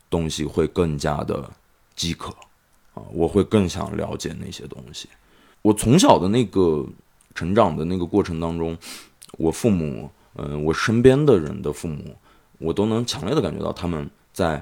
[0.09, 1.49] 东西会更加的
[1.95, 2.29] 饥渴
[2.93, 5.07] 啊，我会更想了解那些东西。
[5.61, 6.85] 我从小的那个
[7.33, 8.77] 成长的那个过程当中，
[9.37, 12.15] 我父母，嗯、我身边的人的父母，
[12.57, 14.61] 我都能强烈的感觉到他们在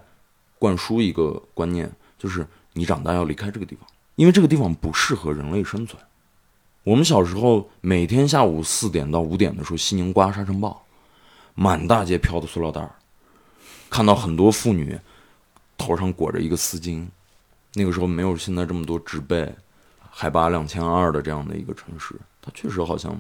[0.60, 1.92] 灌输一个观念，
[2.22, 6.00] 就是你长大要离开这个地方，因为这个地方不适合人类生存。
[6.84, 10.86] 我们小时候每天下午四点到五点的时候，西宁刮沙尘暴，
[11.56, 12.94] 满大街飘的塑料袋儿，
[13.90, 15.00] 看到很多妇女
[15.80, 17.08] 头上裹着一个丝巾。
[17.74, 19.52] 那个时候没有现在这么多植被，
[20.12, 23.20] 海拔两千二的这样的一个城市，它确实好像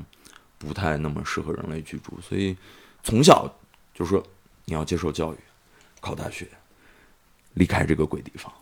[0.59, 2.19] 不太那么适合人类居住。
[2.21, 2.55] 所以
[3.01, 3.51] 从小
[3.95, 4.23] 就说
[4.65, 5.37] 你要接受教育，
[5.99, 6.47] 考大学，
[7.55, 8.53] 离开这个鬼地方，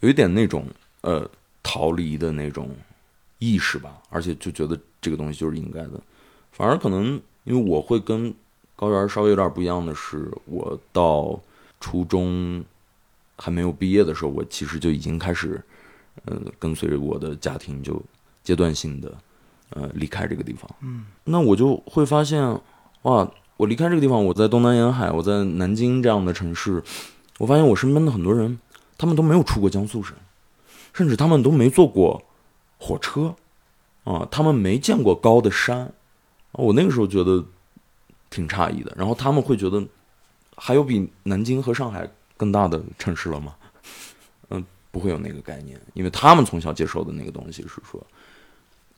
[0.00, 0.64] 有一点那种
[1.00, 1.28] 呃
[1.62, 2.70] 逃离的那种
[3.38, 6.00] 意识吧，而且就觉得这个东西就是应该的。
[6.52, 8.34] 反而可能因为我会跟
[8.74, 11.38] 高原稍微有点不一样的是，我到
[11.80, 12.64] 初中
[13.36, 15.60] 还没有毕业的时候，我其实就已经开始，
[16.24, 18.00] 呃，跟随着我的家庭就
[18.42, 19.12] 阶段性的
[19.70, 20.68] 呃离开这个地方。
[20.80, 22.42] 嗯，那我就会发现，
[23.02, 26.82] 哇，我离开这个地方，我在东南沿海，我在南京这样的城市，
[27.38, 28.58] 我发现我身边的很多人，
[28.98, 30.14] 他们都没有出过江苏省，
[30.92, 32.22] 甚至他们都没坐过
[32.78, 33.34] 火车，
[34.04, 35.90] 啊，他们没见过高的山。
[36.52, 37.44] 我那个时候觉得
[38.28, 39.86] 挺诧异的，然后他们会觉得
[40.56, 43.54] 还有比南京和上海更大的城市了吗？
[44.50, 48.04] 嗯，不会有那个概念，因为他们从小接受的那个东西是说，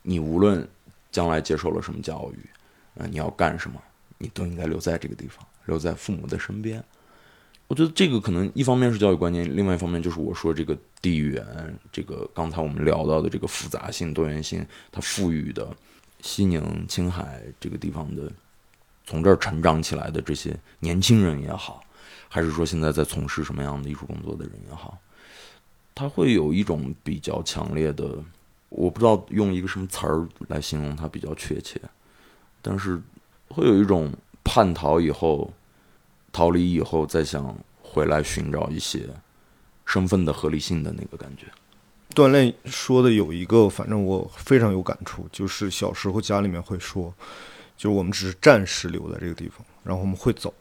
[0.01, 0.67] 你无论
[1.13, 3.79] 将来接受了什么教育，啊，你要干什么，
[4.17, 6.83] 你都应该留在这个地方，留在父母的身边。
[7.71, 11.47] 我觉得这个可能一方面是教育观念，另外一方面就是我说这个地缘，
[11.93, 15.73] 这个刚才我们聊到的这个复杂性、多元性，它赋予的。
[16.23, 18.31] 西宁、青海这个地方的，
[19.07, 21.81] 从这儿成长起来的这些年轻人也好，
[22.29, 24.99] 还是说现在在从事什么样的艺术工作的人也好，
[25.95, 28.23] 他会有一种比较强烈的，
[28.69, 31.81] 我不知道用一个什么词儿来形容它比较确切，
[32.61, 33.01] 但是
[33.49, 34.13] 会有一种
[34.45, 35.51] 叛逃以后、
[36.33, 39.09] 逃离以后再想回来寻找一些
[39.85, 41.47] 身份的合理性的那个感觉。
[42.15, 47.15] 锻炼说的有一个，反正我非常有感触，就是小时候家里面会说，
[47.77, 50.53] 就是我们只是暂时留在这个地方，然后我们会走，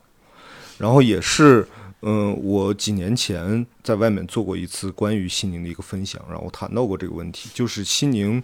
[0.77, 1.67] 然后也是，
[2.01, 8.41] 嗯，我几年前在外面做过一次关于西宁的一个分享，然后谈到过这个问题，就是西宁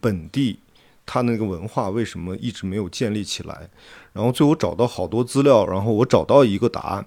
[0.00, 0.58] 本地
[1.12, 3.68] 它那个文化为什么一直没有建立起来，
[4.12, 7.04] 然后最后找到好多资料，然后我找到一个答案，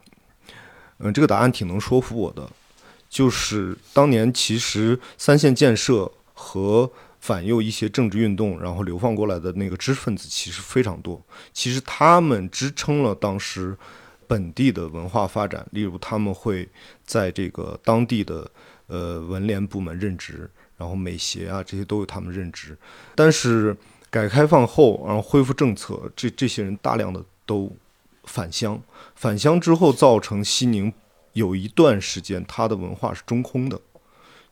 [0.97, 2.49] 嗯，这个答案挺能说服我的。
[3.07, 6.91] 就是当年其实三线建设和
[7.21, 11.23] 反右一些政治运动，然后流放过来的那个知识分子其实非常多。
[11.53, 13.77] 其实他们支撑了当时
[14.27, 16.67] 本地的文化发展，例如他们会
[17.05, 18.51] 在这个当地的
[18.87, 22.75] 呃文联部门任职，然后美协啊这些都有他们任职。
[23.15, 23.77] 但是
[24.13, 27.75] 改革开放后，然后恢复政策，这这些人大量的都
[28.25, 28.79] 返乡，
[29.15, 30.93] 返乡之后造成西宁。
[31.31, 33.81] 有一段时间，他的文化是中空的，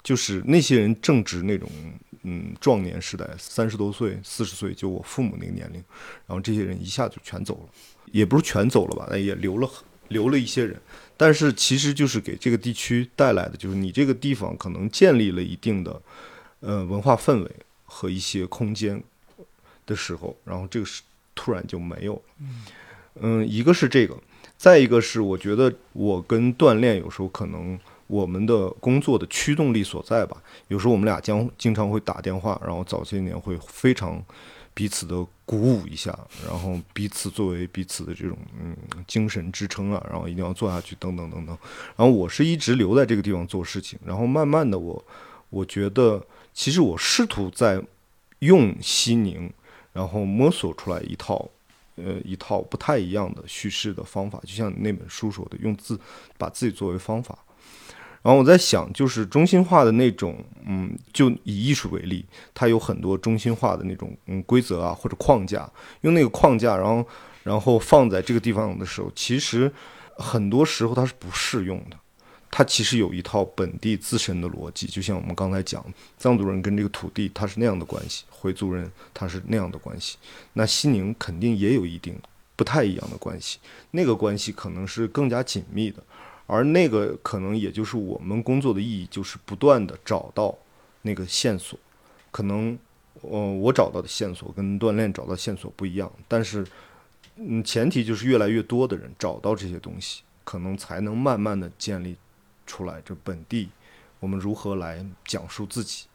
[0.01, 1.70] 就是那些人正值那种
[2.24, 5.76] 嗯壮年时代，三十多岁、四十岁，就我父母那个年龄，
[6.26, 7.70] 然后这些人一下就全走了，
[8.12, 9.70] 也不是全走了吧，那也留了
[10.07, 10.76] 留了一些人，
[11.16, 16.01] 但是其实就是给这个地区带来的，就是你这个地方可能建立了一定的
[16.62, 17.51] 呃文化氛围
[17.86, 19.03] 和一些空间
[19.92, 21.02] 的时候，然后这个是
[21.36, 22.22] 突然就没有了，
[23.20, 24.18] 嗯，一个是这个。
[24.58, 30.38] 再一个是，我觉得我跟锻炼有时候可能我们的工作的驱动力所在吧。
[30.68, 34.24] 有时候我们俩将经常会打电话，然后早些年会非常
[34.76, 35.16] 彼此的
[35.48, 36.16] 鼓舞一下，
[36.46, 38.78] 然后彼此作为彼此的这种嗯
[39.08, 41.58] 精神支撑啊，然后一定要做下去等等等等。
[41.98, 45.04] 然后我是一直留在这个地方做事情，然后慢慢的我
[45.50, 46.24] 我觉得
[46.54, 47.82] 其实我试图在
[48.39, 49.52] 用西宁，
[49.94, 51.50] 然后摸索出来一套。
[51.98, 56.00] 呃，一套不太一样的叙事的方法，就像那本书说的，用字
[56.38, 57.38] 把自己作为方法。
[58.24, 62.26] 然后我在想，就是中心化的那种，嗯，就以艺术为例，
[62.56, 65.70] 它有很多中心化的那种嗯规则啊或者框架，
[66.00, 67.06] 用那个框架，然后
[67.44, 69.72] 然后放在这个地方的时候，其实
[70.16, 71.98] 很多时候它是不适用的。
[72.54, 75.84] 它其实有一套本地自身的逻辑，就像我们刚才讲，
[76.18, 80.18] 藏族人跟这个土地它是那样的关系，回族人他是那样的关系，
[80.54, 82.14] 那西宁肯定也有一定
[82.58, 83.58] 不太一样的关系，
[83.91, 86.04] 那个关系可能是更加紧密的，
[86.45, 90.54] 而那个可能也就是我们工作的意义，就是不断的找到
[91.04, 91.80] 那个线索，
[92.32, 92.78] 可能，
[93.22, 96.68] 呃，我找到的线索跟锻炼找到线索不一样，但是，
[97.38, 102.18] 嗯，前提就是越来越多的人找到这些东西，可能才能慢慢的建立。
[102.72, 103.67] 出来，这本地
[104.22, 106.05] 我们如何来讲述自己？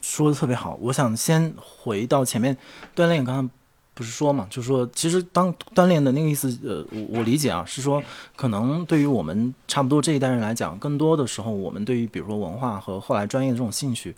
[0.00, 0.78] 说的特别好。
[0.80, 2.56] 我想先回到前面，
[2.96, 3.50] 锻炼刚刚
[3.92, 8.02] 不是说嘛，就是说，其实当锻炼的那个意思，呃，我我理解啊，是说，
[8.34, 14.14] 可能对于我们差不多这一代人来讲，更多的时候，我们对于比如说文化和后来专业的这种兴趣，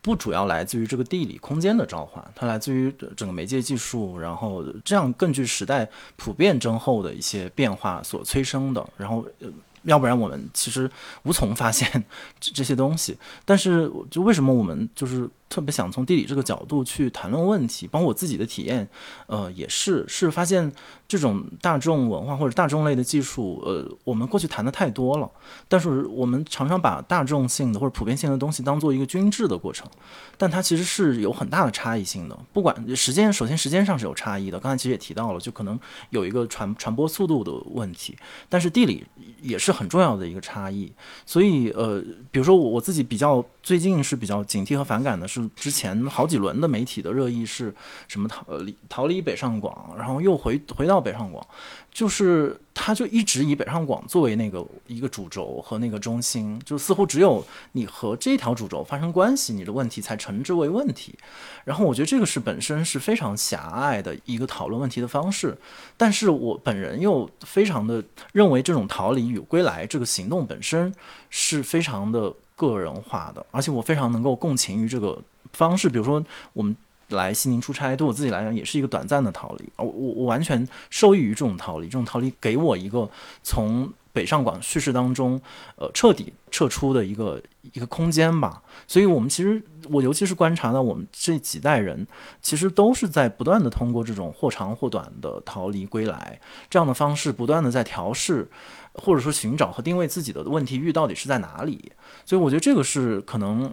[0.00, 5.86] 不主要来自于这个地理空间的召唤，它来自于整个媒介技术，然后这样更具时代
[6.16, 9.26] 普遍增厚的一些变化所催生的，然后。
[9.82, 10.90] 要不然我们其实
[11.22, 11.88] 无从发现
[12.40, 13.16] 这这些东西。
[13.44, 18.88] 但是，就为什么我们就是特别想从地理这个角度去谈论问题，包括我自己的体验，
[19.26, 20.70] 呃，也是是发现
[21.06, 25.30] 这种大众文化或者大众类的技术，呃，我们过去谈的太多了，
[25.68, 29.88] 但是我们常常把大众性的或者普遍性的东西当做一个均质的过程，
[30.36, 32.38] 但它其实是有很大的差异性的。
[32.52, 35.78] 不管时间，首先时间上是有差异的，刚才其实也提到了，就可能
[36.10, 38.16] 有一个传传播速度的问题，
[38.48, 39.04] 但是地理
[39.40, 40.92] 也是很重要的一个差异。
[41.24, 45.46] 所以，呃，比如说我我自己比较最近是比较警惕和反感的是。
[45.54, 47.74] 之前好几轮的媒体的热议是
[48.06, 51.46] 什么逃离逃离北上广，然后又回回到北上广，
[51.92, 61.14] 就是他就一直以北上广作为那个一个主轴和那个中心，就似乎只有你和这条主轴发生关系，你的问题才称之为问题。
[61.66, 65.54] 然后我觉得这个是本身是非常狭隘的一个讨论问题的方式，
[65.98, 68.02] 但是我本人又非常的
[68.32, 70.94] 认为这种逃离与归来这个行动本身
[71.28, 72.34] 是非常的。
[72.58, 75.16] 个人化的，而且我非常能够共情于这个
[75.52, 75.88] 方式。
[75.88, 76.76] 比如说，我们
[77.10, 79.68] 来西宁出差，对我自己来讲也是一个短暂的逃离。
[79.76, 83.08] 我我我完全受益于这种逃离，这种逃离给我一个
[83.44, 85.40] 从北上广叙事当中，
[85.76, 87.40] 呃，彻底撤出的一个
[87.72, 88.60] 一个空间吧。
[88.88, 92.04] 所以，我们其实我尤其是观察到，我们这几代人
[92.42, 98.48] 其实都是在不断的通过这种或长或短的逃离归来这样的方式，不断的在调试。
[98.98, 101.92] 或者说寻找和定位自己的问题域到底是在哪里，
[102.24, 103.72] 所以我觉得这个是可能，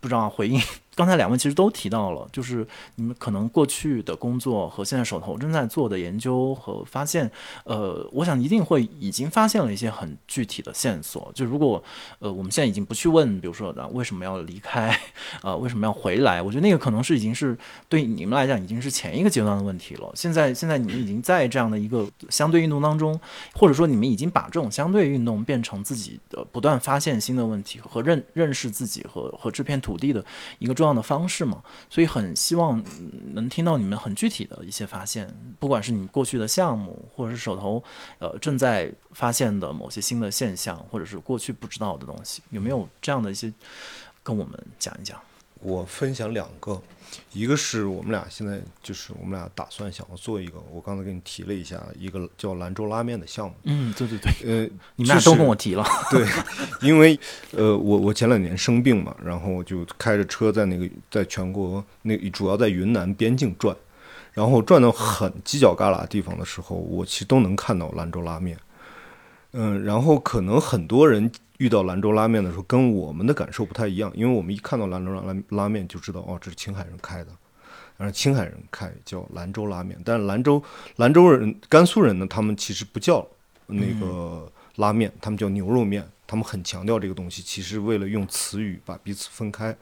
[0.00, 0.60] 不知道回应。
[0.94, 2.66] 刚才两位其实都提到了，就是
[2.96, 7.30] 你们可能过去的工作和现在手头正在做的研究和发现，
[7.64, 11.30] 呃，我想一定会已经发现了一些很具体的线索。
[11.34, 11.82] 就如果
[12.18, 14.98] 呃我们现在已经不去问，比如说为什么要离开，
[15.42, 17.56] 啊 为什么要回来，我觉得那个可能是已经是
[17.88, 20.10] 对你们来讲已经是前一个阶段的问题了。
[20.14, 23.18] 现在现在你们已经在这样的一个相对运动当中，
[23.54, 30.24] 或者说你们已经把这种相对运动变成自己的不断发现新的问题和认认识自己和和这片土地的
[30.58, 32.84] 一个这样的方式嘛，所以很希望
[33.32, 37.82] 能听到你们很具体的一些发现，不管是你过去的项目，或者是手头
[38.18, 43.50] 呃正在发现的某些新的现象，或者是过去不知道的东西，有没有这样的一些
[44.22, 45.18] 跟我们讲一讲？
[45.64, 46.80] 我分享两个。
[47.32, 53.54] 一个是我们俩现在就是我们俩打算想要做一个，我刚才给你提了一下，一个叫兰州拉面的项目。
[53.62, 55.84] 嗯，对对对，呃，你们俩都跟我提了。
[56.10, 56.26] 对，
[56.82, 57.16] 因为
[57.52, 63.76] 呃，我我前两年生病嘛，然后就开着车在那个在全国那主要在云南边境转，
[64.32, 68.58] 然后转到很犄角旮旯地方的时候，我其实都能看到兰州拉面。
[69.54, 71.32] 嗯，然后可能很多人。
[71.58, 77.30] 遇到兰州拉面的时候，跟我们的感受不太一样，因为我们一看到兰州拉拉面就知道，哦，这是青海人开的，
[77.96, 79.96] 然后青海人开叫兰州拉面。
[80.04, 80.60] 但是兰州
[80.96, 83.24] 兰州人、甘肃人呢，他们其实不叫
[83.66, 86.04] 那个拉面，他们叫牛肉面。
[86.26, 89.74] 他们很强调这个东西，其实为了用词语把彼此分开。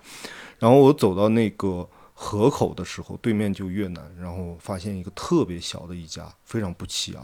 [0.58, 7.20] 然后我走到那个河口的时候，对面就越南，然后发现一个特别小的一家，非常不起眼，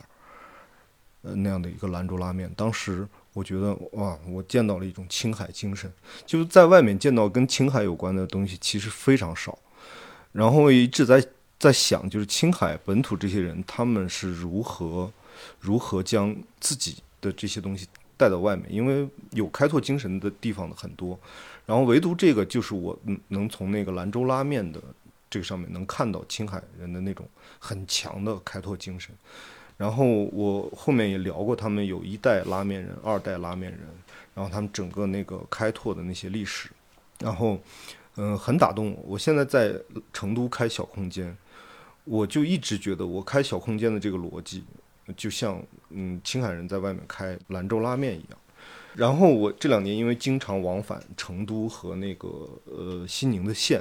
[1.22, 3.06] 呃，那样的一个兰州拉面，当时。
[3.34, 5.88] 我觉得哇，我见到了一种青海精神，
[6.26, 9.56] 就是在外面见到跟青海有关的东西其实非常少。
[10.32, 11.24] 然后一直在
[11.56, 15.12] 在想，就是青海本土这些人他们是如何
[15.60, 21.16] 如何将自己的这些东西带到外面，因为有开拓精神的地方的很多。
[21.64, 22.98] 然后唯独这个，就是我
[23.28, 24.82] 能从那个兰州拉面的
[25.30, 27.24] 这个上面能看到青海人的那种
[27.60, 29.14] 很强的开拓精神。
[29.78, 33.80] 然后我后面也聊过，他们有一代拉面人，二代拉面人，
[34.34, 36.68] 然后他们整个那个开拓的那些历史，
[37.20, 37.56] 然后，
[38.16, 39.02] 嗯，很打动我。
[39.10, 39.72] 我现在在
[40.12, 41.34] 成都开小空间，
[42.02, 44.64] 我就一直觉得我开小空间的这个逻辑，
[45.16, 48.38] 就像嗯青海人在外面开兰州拉面一样。
[48.96, 52.28] 然后我这两年因为经常往返成都和那个
[52.64, 53.80] 呃西宁的线，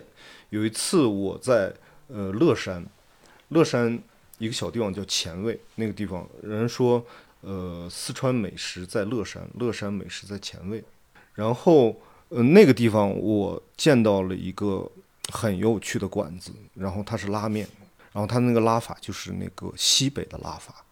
[0.52, 1.74] 有一次我在
[2.08, 2.86] 呃乐山，
[3.50, 4.00] 乐山。
[4.38, 7.04] 一个小地方叫前卫，那个地方人说，
[7.42, 10.84] 呃，四川美食在乐山，乐山美食在前卫。
[11.34, 11.96] 然后，
[12.30, 14.90] 呃，那个地方我见到了一个
[15.32, 17.68] 很有趣的馆子，然后它是拉面，
[18.12, 20.84] 然后它那个拉法就是那个西北的拉法。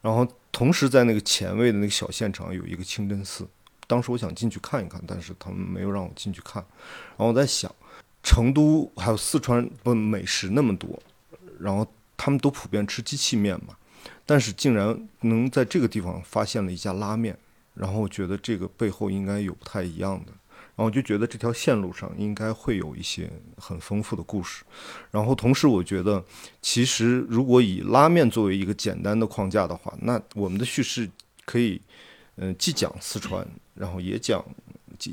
[0.00, 3.48] 然后，同时在那个前卫的那个小县城有一个清真寺，
[3.86, 6.64] 当时我想进去看一看，但是他们没有让我进去看。
[7.16, 7.72] 然后我在想，
[8.22, 11.02] 成都还有四川不美食那么多，
[11.58, 11.84] 然后。
[12.16, 13.76] 他们都普遍吃机器面嘛，
[14.24, 17.36] 但是竟然能在这个地方发现了一家拉面，
[17.74, 20.32] 然后我觉得这个背后应该有不太一样的，
[20.74, 24.62] 然后我就觉得这条线路上应该会有一些很丰富的故事，
[25.10, 26.24] 然后同时我觉得，
[26.60, 31.08] 其实如果以拉面作为一个简单的框架的话，那我们的叙事
[31.44, 31.80] 可以，
[32.36, 34.44] 嗯，既讲四川，然后也讲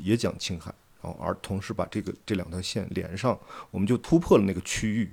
[0.04, 0.72] 也讲青海，
[1.02, 3.38] 然后而同时把这个这两条线连上，
[3.70, 5.12] 我们就突破了那个区域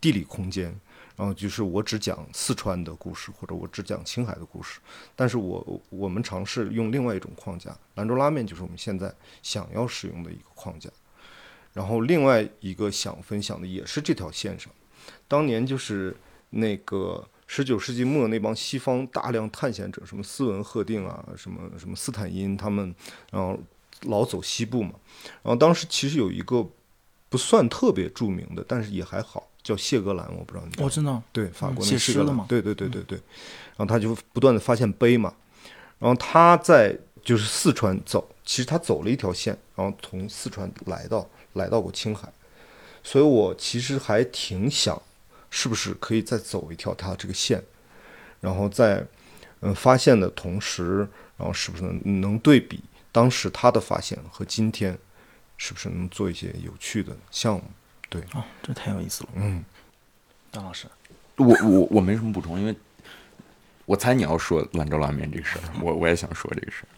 [0.00, 0.78] 地理空间。
[1.18, 4.78] 然后就是我只讲四川的故事，或者我只讲青海的故事，
[5.16, 9.12] 但是我我们尝试用另外一种框架，兰州拉面就是我们现在
[9.42, 10.88] 想要使用的一个框架。
[11.72, 14.72] 然后另外一个想分享的也是这条线上，
[15.26, 16.16] 当年就是
[16.50, 22.94] 那个十九世纪末那帮西方大量探险者，什么斯文赫定啊，什么什么斯坦因他们，
[23.32, 23.58] 然后
[24.02, 24.92] 老走西部嘛。
[25.42, 26.64] 然后当时其实有一个
[27.28, 29.47] 不算特别著名的，但是也还好。
[29.68, 30.82] 叫谢格兰，我不知道你。
[30.82, 32.46] 我知道，对，法国写诗的嘛。
[32.48, 33.18] 对对对对对，
[33.76, 35.34] 然后他就不断的发现碑嘛，
[35.98, 42.26] 然后他在就是四川走，其实他走了一条线，然后从四川来到来到过青海，
[43.02, 45.02] 所以我其实还挺想，
[45.50, 47.62] 是不是可以再走一条他这个线，
[48.40, 49.06] 然后在
[49.60, 51.06] 嗯发现的同时，
[51.36, 54.96] 然后是不是能能对比当时他的发现和今天，
[55.58, 57.64] 是不是能做一些有趣的项目？
[58.08, 59.30] 对哦，这太有意思了。
[59.34, 59.64] 嗯，
[60.50, 60.86] 张老师，
[61.36, 62.74] 我我我没什么补充，因为
[63.84, 66.88] 我猜你要说兰州拉面这个事儿，我我也想说这个事儿。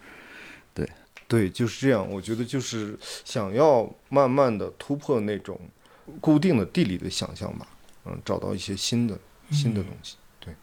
[0.73, 0.89] 对
[1.27, 2.09] 对，就是这样。
[2.09, 5.59] 我觉得就是想要慢慢的突破那种
[6.21, 7.67] 固定的地理的想象吧，
[8.05, 9.19] 嗯，找到一些新的
[9.51, 10.17] 新的东西。
[10.39, 10.55] 对，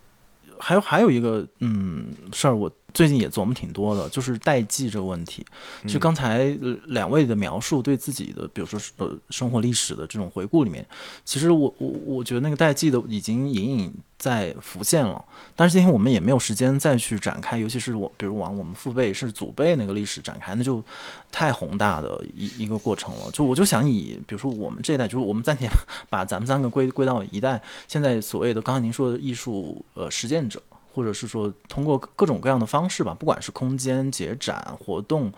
[0.60, 5.46] 还有还有一个嗯事儿，我最近也琢磨挺多的，就是代际这个问题。
[5.88, 6.46] 就刚才
[6.86, 10.84] 两位的描述，对自己的，比如说呃生活历史的这种回顾里面，
[11.24, 15.24] 其实我我我觉得那个代际的已经隐隐在浮现了。
[15.56, 20.84] 但是今天我们也没有时间再去展开，尤其是我比如往我们父辈是祖辈那个历史展开，那就
[21.32, 23.30] 太宏大的一一个过程了。
[23.32, 25.70] 就我就想以比如说我们这一代，就是我们暂且
[26.10, 30.60] 把咱们三个归归到一代，现在所谓的刚才您说的艺术呃实践者。
[30.98, 35.32] 或者是说通过各种各样的方式吧，不管是空间、节展、活动、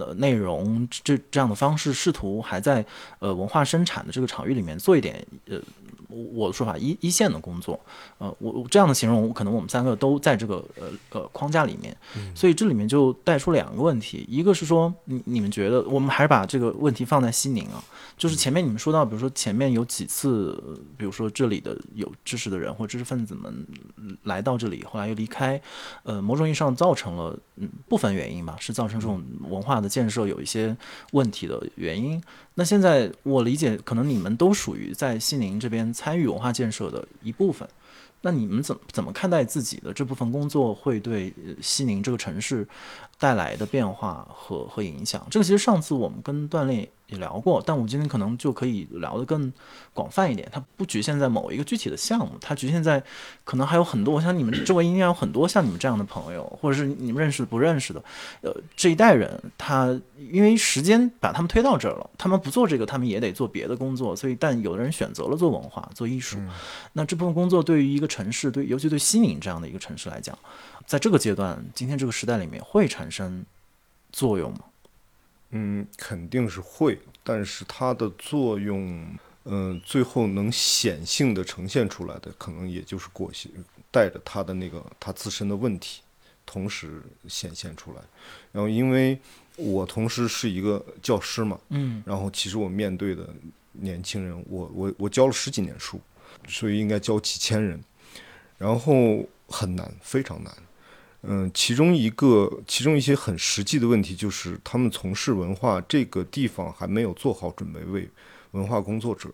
[0.00, 2.84] 呃内容这这样的方式，试图还在
[3.20, 5.60] 呃文化生产的这个场域里面做一点呃。
[6.08, 7.78] 我的说法一一线的工作，
[8.18, 11.96] 呃，我我这样的形容，可能我们三个都在这个呃呃框架里面，
[12.34, 17.82] 所以这里面就带出两个问题，一个是说，你你们觉得，我们还是把这个问题放在西宁啊，
[18.16, 20.60] 就是前面你们说到，比如说前面有几次，
[20.96, 23.66] 比如说这里的有知识的人或知识分子们
[24.24, 25.60] 来到这里，后来又离开，
[26.04, 30.76] 呃，某种意义上造成了嗯部分原因吧，是造成这种文化的建设有一些
[31.12, 32.22] 问题的原因。
[32.58, 37.68] 那现在我理解，可能你们都属于在西宁这边参与文化建设的一部分。
[38.22, 42.66] 那你们怎怎么看待自己的这部分工作会对西宁这个城市
[43.18, 45.24] 带来的变化和和影响？
[45.30, 46.88] 这个其实上次我们跟锻炼。
[47.08, 49.52] 也聊过，但我们今天可能就可以聊得更
[49.94, 50.48] 广泛一点。
[50.50, 53.02] 它不局限在某一个具体的项目，它局限在
[53.44, 54.14] 可能还有很多。
[54.14, 58.02] 我想你们周围应该有很多像你们这样的朋友，或者是你们认识不认识的，
[58.40, 59.98] 呃，这一代人，他
[60.32, 64.16] 因为时间把他们推到这儿了，他们不做这个，他们也得做别的工作。
[64.16, 66.38] 所以，但有的人选择了做文化、做艺术。
[66.94, 70.36] 那这部分工作对于一个城市，对尤其对西宁这样的一个城市来讲，
[70.86, 73.44] 在这个阶段，今天这个时代里面会产生
[74.10, 74.60] 作用吗？
[75.50, 79.06] 嗯，肯定是会，但是它的作用，
[79.44, 83.48] 嗯，最后能显性的呈现出来的，可能也就是过些
[83.90, 86.02] 带着它的那个它自身的问题，
[86.44, 87.98] 同时显现出来。
[88.52, 89.18] 然后，因为
[89.56, 93.28] 我同时是一个教师嘛，嗯，然后其实我面对的
[93.72, 96.00] 年轻人，我我我教了十几年书，
[96.48, 97.82] 所以应该教几千人，
[98.58, 100.52] 然后很难，非常难。
[101.28, 108.08] 嗯，其中一个，其中一些很实际的问题就是，他们从事文化这个地方还没有做好准备，为
[108.52, 109.28] 文化工作者，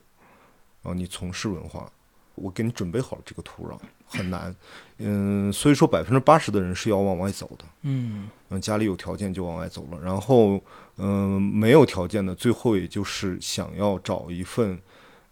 [0.83, 1.91] 啊，你从事文化，
[2.35, 4.55] 我给你准备好了这个土壤，很难。
[4.99, 7.65] 嗯，所以说百分之八十的人是要往外走的。
[7.83, 10.63] 嗯，嗯，家里有条件就往外走了，然后，
[10.97, 14.81] 嗯，没有条件的，最后也就是想要找一份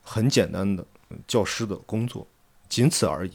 [0.03, 0.85] 很简单的
[1.27, 2.27] 教师的工作，
[2.69, 3.33] 仅此而已。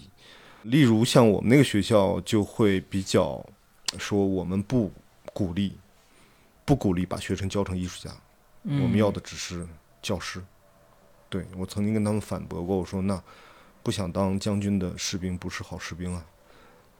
[0.66, 3.44] 例如像我们那个学校就会比较
[4.00, 4.92] 说，我们不
[5.32, 5.78] 鼓励，
[6.66, 8.12] 不鼓励把学生教成艺术家，
[8.64, 9.66] 我们要的只是
[10.02, 10.42] 教师。
[11.30, 13.22] 对我曾经跟他们反驳过，我说那
[13.84, 16.26] 不想当将军的士兵不是好士兵啊。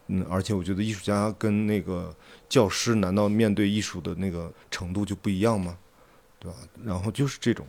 [0.08, 2.16] 嗯，而且我觉得艺术家跟那个
[2.48, 5.76] 教师，难道面对艺术的那个程度就不一样吗？
[6.38, 6.58] 对吧？
[6.84, 7.66] 然后就是这种，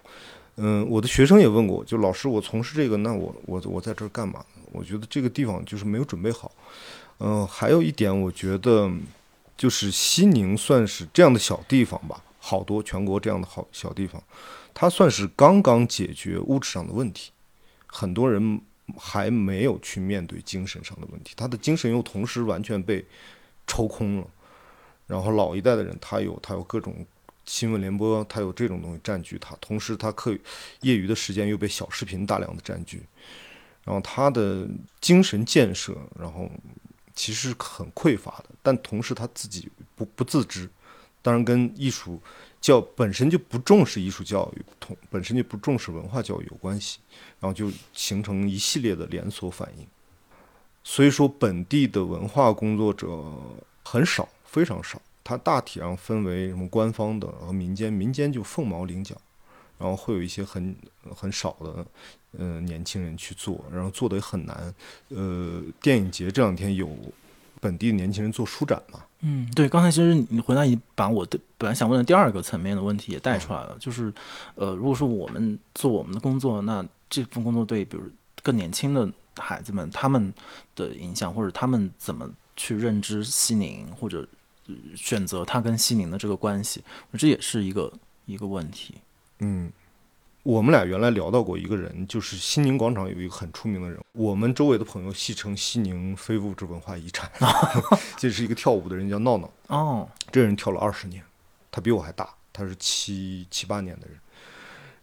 [0.57, 4.45] 嗯，我的学生也问过，就老师，我从事这个，那我我我在这儿干嘛？
[4.77, 6.53] 我觉得这个地方就是没有准备好，
[7.19, 8.93] 嗯，还有一点，我觉得
[9.57, 14.23] 就是西宁算是这样的小地方吧，好多全国这样的好小地方，
[14.75, 17.33] 它算是刚刚解决物质上的问题，
[17.87, 18.61] 很多人
[18.99, 23.05] 还没有去面对精神上的问题，他的精神又同时完全被
[23.67, 24.27] 抽空了，
[25.07, 27.07] 然后老一代的人他有他有各种
[27.47, 30.37] 新闻联播它有这种东西占据它，同时它课
[30.81, 33.05] 业余的时间又被小视频大量的占据，
[33.87, 34.69] 然后他的
[35.01, 36.51] 精神建设，然后
[37.15, 40.69] 其实很匮乏的，但同时他自己不不自知，
[41.23, 42.21] 当然跟艺术
[42.61, 46.99] 教本身就不重视艺术教育，同本身就不重视文化教育有关系，
[47.41, 49.87] 然后就形成一系列的连锁反应。
[50.83, 53.09] 所以说，本地的文化工作者
[53.83, 55.01] 很少，非常少。
[55.25, 59.17] 它大体上分为什么官方的和民间，民间就凤毛麟角，
[59.79, 60.75] 然后会有一些很
[61.15, 61.87] 很少的
[62.39, 64.75] 呃年轻人去做，然后做的也很难。
[65.09, 66.91] 呃，电影节这两天有
[67.61, 69.03] 本地的年轻人做书展嘛？
[69.21, 74.13] 嗯，对，刚才其实你回答已把我的本来想问的第二个层面的问题也带出来了，就是
[74.55, 78.05] 呃，如果说我们做我们的工作，那这份工作对比如
[78.43, 80.33] 更年轻的孩子们他们
[80.75, 84.29] 的影响，或者他们怎么去认知西宁，或者
[84.95, 86.83] 选择他跟西宁的这个关系，
[87.19, 87.93] 这也是一个
[88.27, 88.97] 一个问题。
[89.41, 89.71] 嗯，
[90.43, 97.31] 我们俩原来聊到过一个人，就是西宁广场有一个很出名的人，我们周围的朋友戏称西宁非物质文化遗产，
[98.17, 99.51] 这是一个跳舞的人叫闹闹。
[99.67, 101.23] 哦，这人跳了二十年，
[101.71, 104.17] 他比我还大，他是七七八年的人，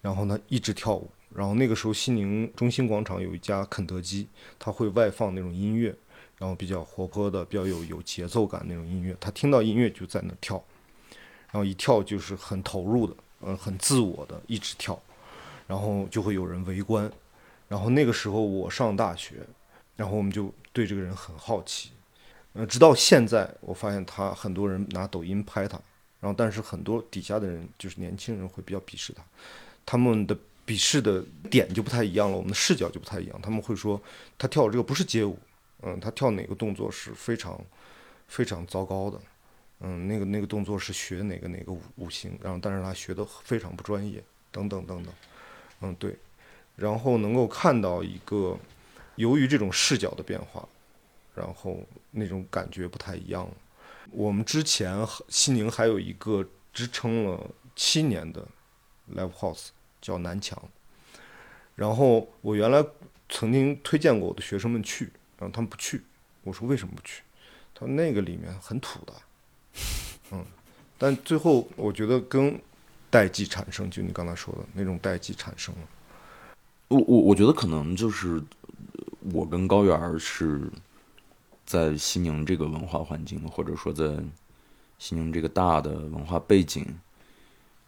[0.02, 4.28] 然后呢一直跳舞，然后那个时候西宁中心广场有一家肯德基，
[4.58, 5.96] 他会外放那种音乐，
[6.40, 10.64] 然后比较活泼的、比较有有节奏感那种音乐，他听到音乐就在那跳，
[11.52, 13.16] 然后一跳就是很投入的，
[13.46, 15.00] 呃，很自我的一直跳，
[15.68, 17.12] 然后就会有人围观，
[17.68, 19.36] 然后那个时候我上大学，
[19.96, 21.92] 然后我们就对这个人很好奇，
[22.54, 25.80] 呃，直到现在我发现他很多人拿抖音拍他，
[26.20, 29.22] 然后但是很多底下的人就是年轻人会比较鄙视他，
[29.86, 30.36] 他们的
[30.66, 34.02] 鄙视的点就不太一样了，我们的视角就不太一样，他们会说
[34.38, 35.38] 他跳这个不是街舞，
[35.82, 37.60] 嗯，他跳哪个动作是非常
[38.28, 39.20] 非常糟糕的，
[39.86, 45.14] 嗯，那个那个动作是学哪个哪个舞舞行，然后但是他学的非常不专业，等等等等，
[45.82, 46.16] 嗯，对，
[46.78, 48.58] 然后能够看到一个
[49.18, 50.66] 由于这种视角的变化，
[51.36, 51.82] 然后
[52.12, 53.46] 那种感觉不太一样。
[54.12, 58.48] 我们之前西宁还有一个支撑了七年的
[59.14, 59.68] live house
[60.02, 60.58] 叫南墙，
[61.76, 62.82] 然后我原来
[63.28, 66.04] 曾经推荐过我的学生们去，然后他们不去，
[66.44, 67.24] 我说为什么不去？
[67.74, 69.14] 他说那个里面很土的，
[70.32, 70.46] 嗯，
[70.98, 72.60] 但最后我觉得跟
[73.10, 75.82] 代际产生，就你刚才说的那种代际产生了。
[76.88, 78.42] 我我我觉得可能就是
[79.32, 80.70] 我跟高原是
[81.66, 84.18] 在西宁这个文化环境，或者说在
[85.00, 86.86] 西宁这个大的文化背景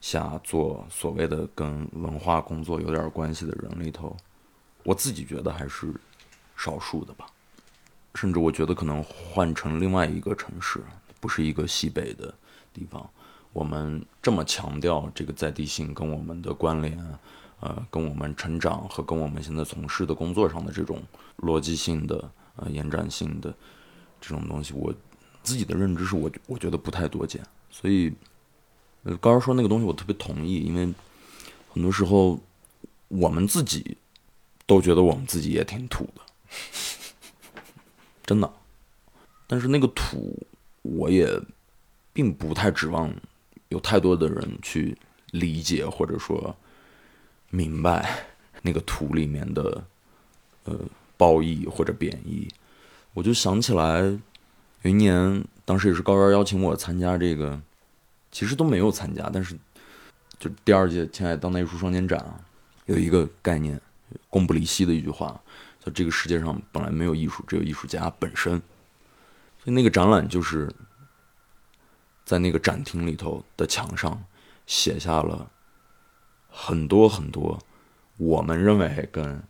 [0.01, 4.15] 下做所谓的跟文化工作有点关系的人里头，
[4.83, 5.93] 我自己觉得还是
[6.55, 7.25] 少数的吧。
[8.15, 10.81] 甚至我觉得可能换成另外一个城市，
[11.25, 12.31] 不是一个西北的
[12.71, 13.09] 地方，
[13.51, 16.95] 我们这么强调这个在地性跟我们的关联，
[17.61, 21.01] 呃，跟我们成长和跟我们现在从事的工作上的这种
[21.39, 23.51] 逻辑性的、呃延展性的
[24.21, 24.93] 这种东西，我
[25.41, 27.43] 自己的认知是我我觉得不太多见。
[27.71, 28.13] 所以，
[29.01, 30.93] 呃，高儿说那个东西我特别同意，因为
[31.73, 32.39] 很多时候
[33.07, 33.97] 我们自己
[34.67, 36.21] 都觉得我们自己也挺土的。
[38.27, 38.53] 真的。
[39.47, 40.35] 但是那个土，
[40.85, 41.27] 我也
[42.13, 43.11] 并不太指望
[43.69, 44.95] 有太多的人去
[45.31, 46.55] 理解或者说
[47.49, 48.25] 明白
[48.61, 49.83] 那个图里面的
[50.65, 50.79] 呃
[51.17, 52.47] 褒义或者贬义。
[53.13, 53.99] 我就想起来
[54.83, 57.59] 有一年，当时也是高原邀请我参加这个，
[58.31, 59.57] 其实都没有参加，但是
[60.37, 62.39] 就第二届青海当代艺术双年展啊，
[62.85, 63.81] 有一个概念，
[64.29, 65.41] 公不离析的一句话。
[65.83, 68.61] 在这个世界上本来没有艺术，只有艺术家本身。
[69.65, 70.71] 所以那个展览就是
[72.23, 74.23] 在那个展厅里头的墙上
[74.67, 75.49] 写下了
[76.47, 77.59] 很多很多
[78.17, 79.41] 我们认为跟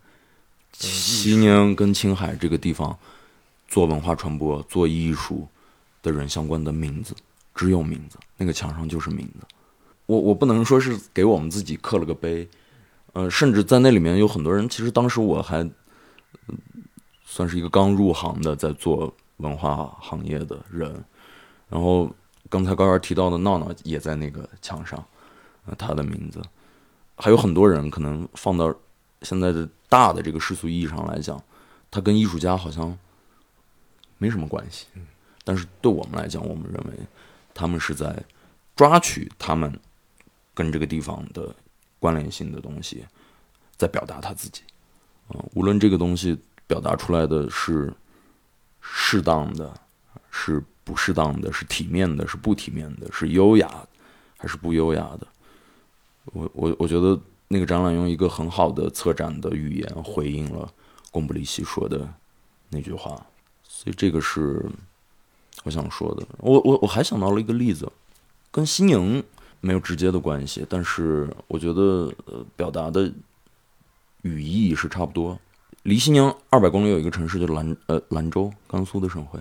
[0.71, 2.97] 西宁、跟青海这个地方
[3.67, 5.45] 做文化传播、做艺术
[6.01, 7.13] 的人相关的名字，
[7.53, 9.45] 只有名字，那个墙上就是名字。
[10.05, 12.47] 我我不能说是给我们自己刻了个碑，
[13.11, 15.69] 呃，甚至在那里面有很多人，其实当时我还。
[17.27, 21.03] 算是一个刚入行的在做文化行业的人，
[21.69, 22.09] 然后
[22.49, 25.03] 刚才高原提到的闹闹也在那个墙上，
[25.77, 26.41] 他的名字，
[27.17, 28.73] 还有很多人可能放到
[29.21, 31.41] 现在的大的这个世俗意义上来讲，
[31.89, 32.97] 他跟艺术家好像
[34.17, 34.87] 没什么关系，
[35.43, 36.93] 但是对我们来讲，我们认为
[37.53, 38.23] 他们是在
[38.75, 39.79] 抓取他们
[40.53, 41.53] 跟这个地方的
[41.99, 43.05] 关联性的东西，
[43.75, 44.61] 在表达他自己。
[45.29, 47.91] 嗯，无论这个东西表达出来的是
[48.87, 49.73] 适当的，
[50.29, 53.69] 是不适当的，是体面的，是不体面的，是优雅
[54.37, 55.27] 还是不优雅的。
[56.25, 60.71] 我我我觉得那个展览用一个很好的策展的语言回应了
[61.11, 62.07] 贡布里希说的
[62.69, 63.15] 那句话，
[63.63, 64.63] 所以这个是
[65.63, 66.25] 我想说的。
[66.37, 67.91] 我我我还想到了一个例子，
[68.51, 69.23] 跟西宁
[69.61, 73.11] 没有直接的关系，但是我觉得呃表达的
[74.21, 75.39] 语义是差不多。
[75.85, 79.39] 离西宁二百公里有一个城市叫兰呃兰州，甘肃的省会。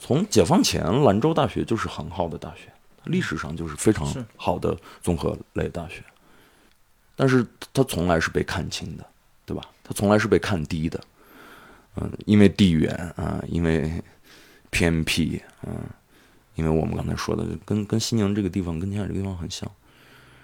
[0.00, 2.72] 从解放前，兰州大学就是很好的大学，
[3.04, 4.04] 历史上就是非常
[4.36, 6.02] 好的综合类大学。
[7.14, 9.06] 但是它从来是被看轻的，
[9.46, 9.62] 对吧？
[9.84, 11.00] 它从来是被看低的。
[11.94, 14.02] 嗯，因为地缘啊，因为
[14.70, 15.72] 偏僻，嗯，
[16.56, 19.70] 因为我们刚才说的，跟跟西宁这个地方，跟青海这个地方很像。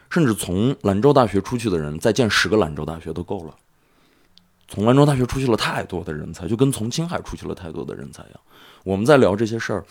[0.09, 3.57] 甚至从兰州大学出去的人，再建十个兰州大学都够了。
[4.71, 8.41] 从兰州大学出去了太多的人才，就跟从青海出去了太多的人才一样。
[8.85, 9.85] 我们在聊这些事儿，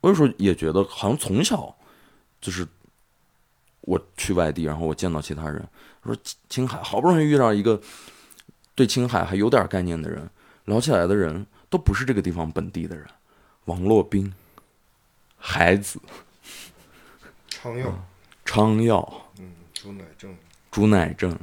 [0.00, 1.76] 我有时候也觉得，好像从小
[2.40, 2.66] 就是
[3.80, 5.66] 我去外地，然后我见到其他人，
[6.04, 6.16] 说
[6.48, 7.80] 青海好不容易遇到一个
[8.76, 10.30] 对青海还有点概念的人，
[10.66, 13.04] 聊起来的人都不是这个地方本地的人，
[13.64, 14.32] 王洛宾、
[15.36, 16.00] 孩子、
[17.48, 18.06] 昌耀，
[18.44, 20.36] 昌耀、嗯，朱乃正，
[20.70, 21.38] 朱乃正，嗯，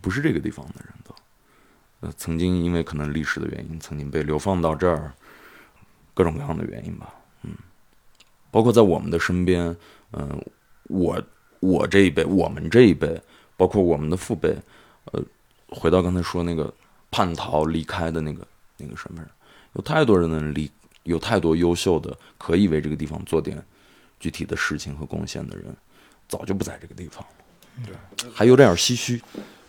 [0.00, 1.14] 不是这个地方的人都，
[2.00, 5.12] 呃，曾经因为可能历史的原因，曾经被流放到这儿，
[6.14, 7.52] 各种各样的原因吧，嗯，
[8.50, 9.76] 包括在我们的身边，
[10.12, 10.44] 嗯、
[10.84, 11.22] 我
[11.60, 13.20] 我这一辈，我们这一辈，
[13.56, 14.56] 包括我们的父辈，
[15.12, 15.22] 呃，
[15.68, 16.72] 回到刚才说那个
[17.10, 18.46] 叛逃离开的那个
[18.76, 19.30] 那个什么人，
[19.74, 20.70] 有太多人能离，
[21.02, 23.62] 有太多优秀的可以为这个地方做点
[24.18, 25.76] 具体的事情和贡献的人，
[26.28, 27.86] 早就不在这个地方了。
[27.86, 29.20] 对，还有点唏嘘。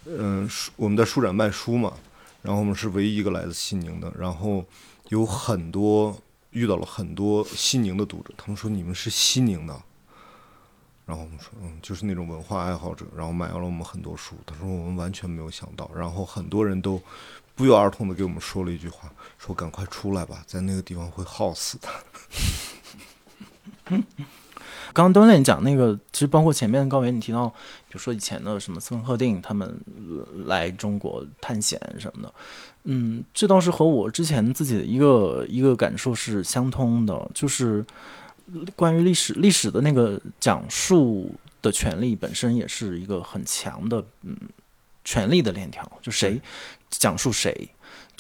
[0.06, 1.94] 嗯，书我们在书展卖书嘛，
[2.42, 4.66] 然后我们是唯一一个来自西宁的，然后
[5.10, 9.82] 有很多遇到了很多西宁的读者，他们说你们是西宁的，
[11.06, 17.00] 然后我们说嗯，就是那种文化爱好者，然后买了我们很多书，他说我们完全没有想到，然后很多人都
[17.54, 21.88] 不约而同的给我们说了一句话，说赶快出来吧，在那个地方会耗死的。
[24.94, 29.80] 刚刚端练讲那个，其实包括前面高原你提到，比如说以前的什么斯文赫定他们
[30.46, 32.34] 来中国探险什么的，
[32.84, 37.86] 嗯，这倒是和我之前自己的一个一个感受是相通的，就是
[38.76, 44.36] 关于历史历史的那个讲述的权利本身也是一个很强的嗯
[45.04, 46.42] 权力的链条，就谁
[46.90, 47.70] 讲述谁。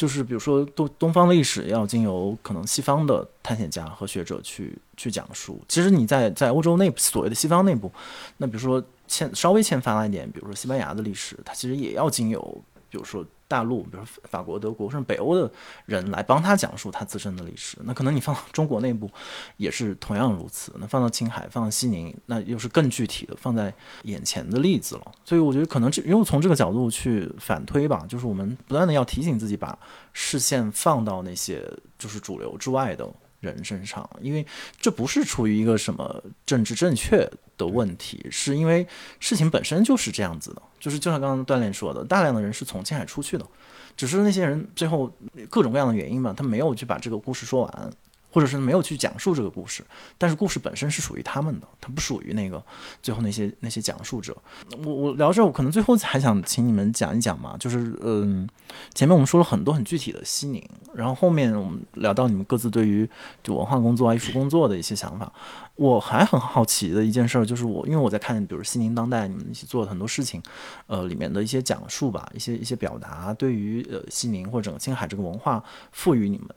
[0.01, 7.91] 就是比如说东东方历史要经由可能西方的探险家和学者去去讲述，其实你在在欧洲内部所谓的西方内部，
[8.37, 12.41] 那比如说欠稍微欠发达一点，比如说西班牙的历史，它其实也要经由
[12.89, 15.51] 比如说大陆，比如法国、德国甚至北欧的
[15.85, 17.77] 人来帮他讲述他自身的历史。
[17.83, 19.11] 那可能你放到中国内部
[19.57, 20.73] 也是同样如此。
[20.79, 23.73] 那放到青海、放到西宁，那又是更具体的放在
[24.03, 25.11] 眼前的例子了。
[25.25, 29.77] 所以我觉得可能这又从这个角度去反推吧，就是我们不断的要提醒自己，把
[30.13, 31.61] 视线放到那些
[31.99, 33.05] 就是主流之外的
[33.41, 34.45] 人身上，因为
[34.79, 38.87] 这不是出于一个什么政治正确的问题，是因为
[39.19, 43.45] 事情本身就是这样子的，就是就像刚刚锻炼说的，大量的人是从青海出去的，
[43.97, 45.11] 只是那些人最后
[45.49, 47.91] 各种各样的原因吧，他没有去把这个故事说完。
[48.32, 49.84] 或者是没有去讲述这个故事，
[50.17, 52.63] 但是故事本身是属于他们的，它不属于那个
[53.03, 54.36] 最后那些那些讲述者。
[54.86, 58.47] 我我聊这，我可能最后还想请你们讲一讲嘛，就是嗯，
[58.93, 60.63] 前面我们说了很多很具体的西宁，
[60.93, 63.09] 然后后面我们聊到你们各自对于
[63.43, 65.32] 就文化工作啊、艺术工作的一些想法。
[65.76, 70.41] 我还很好奇的一件事，就是我因为我在看，比如西宁当代你们一起做的很多事情，
[70.86, 76.49] 呃，里面的一些讲述吧，一些一些表达，对于呃西宁或者整个青海这个文化，赋予你们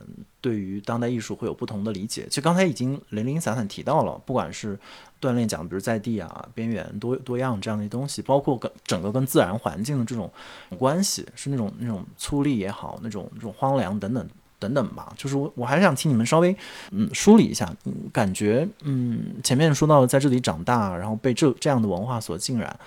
[0.42, 2.26] 对于当代艺术会有不同的理解。
[2.28, 4.78] 其实刚才已经零零散散提到了，不管是
[5.20, 10.30] 锻炼讲，比如在地啊、边缘多多样这样的东西，包括跟整个跟自然环境的这种
[10.76, 14.28] 关系，是那种那种粗粝也好，那种那种荒凉等等。
[14.58, 16.56] 等等吧，就是我我还是想请你们稍微
[16.90, 22.78] 嗯梳理一下，嗯，感觉嗯前面说到在这里长大，然后被这这样的文化所浸染，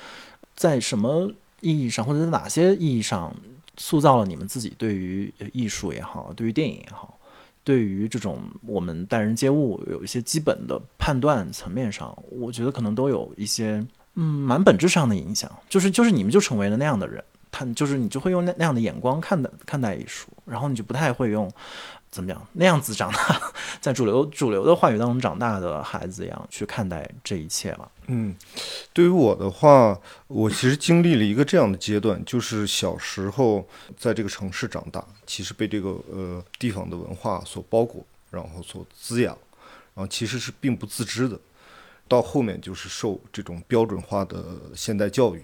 [0.56, 3.36] 在什么意义上或者在哪些意义上
[3.78, 7.20] 塑造了你们自己对于艺术也好，对于电影也好，
[7.64, 17.24] 对于这种我们待人接物有一些基本的判断层面上，我觉得可能都有一些嗯蛮本质上的影响，就是就是你们就成为了那样的人。
[17.52, 21.52] 他，就是你就会用那那样的眼光看待看待艺术，然后你就不太会用
[22.10, 23.42] 怎么讲那样子长大，
[23.82, 27.92] 在主流主流的话语当中长大的孩子一样去看待这一切了。
[28.08, 28.36] 嗯，
[28.94, 33.68] 对于我的话，我其实经历了一个这样的阶段，就是小时候
[33.98, 39.38] 在这个城市长大，其实被这个呃地方的文化所包裹，然后所滋养，
[39.94, 41.38] 然后其实是并不自知的。
[42.08, 44.42] 到后面就是受这种标准化的
[44.74, 45.44] 现代教育，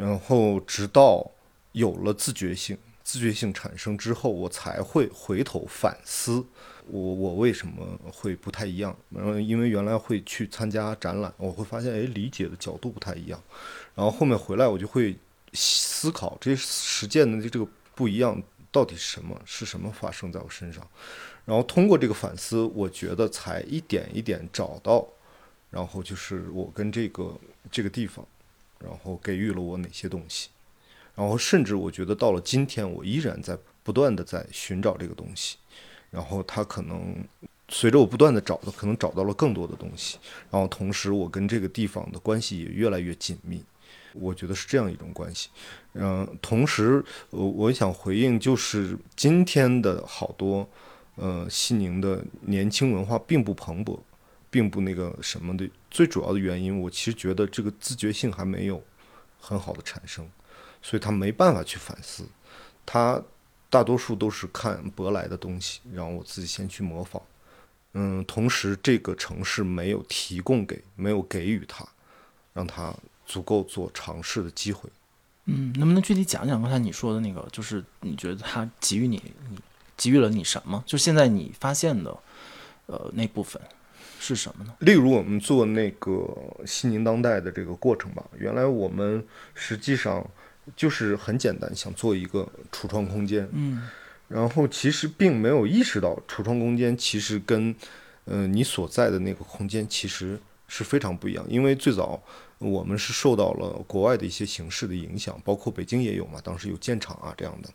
[0.00, 1.30] 然后直到
[1.72, 6.42] 有了自觉性，自觉性产生之后，我才会回头反思
[6.86, 8.96] 我我为什么会不太一样。
[9.10, 13.38] 然后因为原来会去参加展览，我会发现哎理解的角度不太一样，
[13.94, 15.14] 然后后面回来我就会
[15.52, 18.42] 思考这些实践的这个不一样
[18.72, 20.82] 到底是什么，是什么发生在我身上。
[21.44, 25.06] 然后通过这个反思，我觉得才一点一点找到，
[25.68, 27.38] 然后就是我跟这个
[27.70, 28.26] 这个地方，
[28.84, 30.48] 然后给予了我哪些东西，
[31.14, 35.56] 然后甚至我觉得到了今天，我依然在不断的在寻找这个东西，
[36.10, 37.16] 然后它可能
[37.68, 40.18] 随着我不断的找的，可能找到了更多的东西，
[40.50, 43.62] 然后同时我跟这个地方的关系也越来越紧密，
[44.14, 45.48] 我觉得是这样一种关系。
[45.94, 50.68] 嗯，同时我我想回应就是今天的好多。
[51.16, 53.98] 呃，西宁的年轻文化并不蓬勃，
[54.50, 55.68] 并不那个什么的。
[55.90, 58.82] 最主要的原因，我其实觉得这个自觉性还没有
[59.40, 60.28] 很好的产生，
[60.82, 62.24] 所以他没办法去反思。
[62.84, 63.22] 他
[63.68, 67.22] 大多数都是看舶来的东西，让我自己先去模仿。
[67.92, 71.86] 嗯，同时这个城市没有提供给，没有给予他，
[72.52, 72.94] 让他
[73.26, 74.88] 足够做尝试的机会。
[75.46, 79.58] 嗯，能不能具体讲讲刚才你说的那个，就是你觉得他给予你你？
[79.96, 80.82] 给予了你什么？
[80.86, 82.16] 就现在你发现的，
[82.86, 83.60] 呃，那部分
[84.22, 84.74] 是什么呢？
[84.80, 86.28] 例如，我们做那个
[86.66, 88.22] 西宁当代的这个过程吧。
[88.38, 90.24] 原来我们实际上
[90.76, 93.48] 就是很简单，想做一个橱窗空间。
[93.52, 93.88] 嗯。
[94.28, 97.74] 然后其实并没有意识到，橱窗空间其实跟，
[98.26, 101.44] 呃，你所在的那个空间其实是非常不一样。
[101.48, 102.22] 因为最早
[102.58, 107.70] 我们是受到了国外的一些形式的影响，包括北京也有嘛，当时有建厂啊这样的。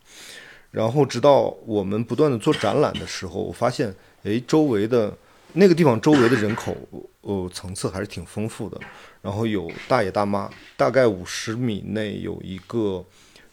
[0.72, 3.94] 然后直到我们不断的做展览的时候，我发现，
[4.24, 5.18] 哎，周围的
[5.56, 6.76] 那个地方周围的人口，
[7.22, 8.80] 呃，层次还是挺丰富的。
[9.22, 13.04] 然后有大爷大妈，大概五十米内有一个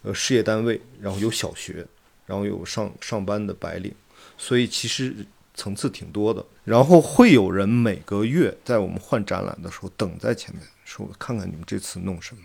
[0.03, 1.87] 呃事业单位，然后有小学，
[2.27, 3.95] 然后有上上班的白领，
[4.37, 5.15] 所以其实
[5.55, 6.45] 层次挺多的。
[6.65, 12.43] 然后会有人每个月在我们换展览的时候等在前面，说看看你们这次弄什么。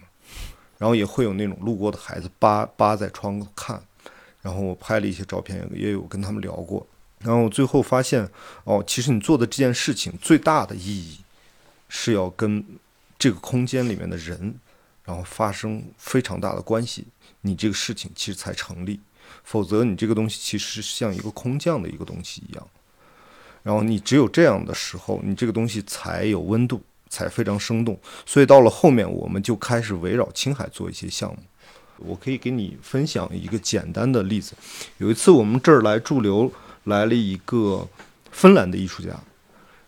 [0.77, 3.81] 然后也会有那种路过的孩子扒扒在窗看。
[4.41, 6.85] 然后我拍了一些照片，也有跟他们聊过。
[7.19, 8.29] 然后最后发现，
[8.63, 11.19] 哦，其实你做的这件事情最大的意义，
[11.89, 12.63] 是要跟
[13.17, 14.55] 这个空间里面的人，
[15.03, 17.07] 然后发生非常大的关系，
[17.41, 18.99] 你这个事情其实才成立。
[19.43, 22.67] 否则，你这个东西其实像一个空降的一个东西一样。
[23.63, 27.99] 然后你只有这样的时候，你这个东西才有温度，才非常生动。
[28.25, 31.37] 所以到了后面，我们就开始围绕青海做一些项目。
[31.97, 34.53] 我可以给你分享一个简单的例子。
[34.99, 36.51] 有一次我们这儿来驻留
[36.87, 37.87] 来了一个
[38.31, 39.09] 芬兰的艺术家，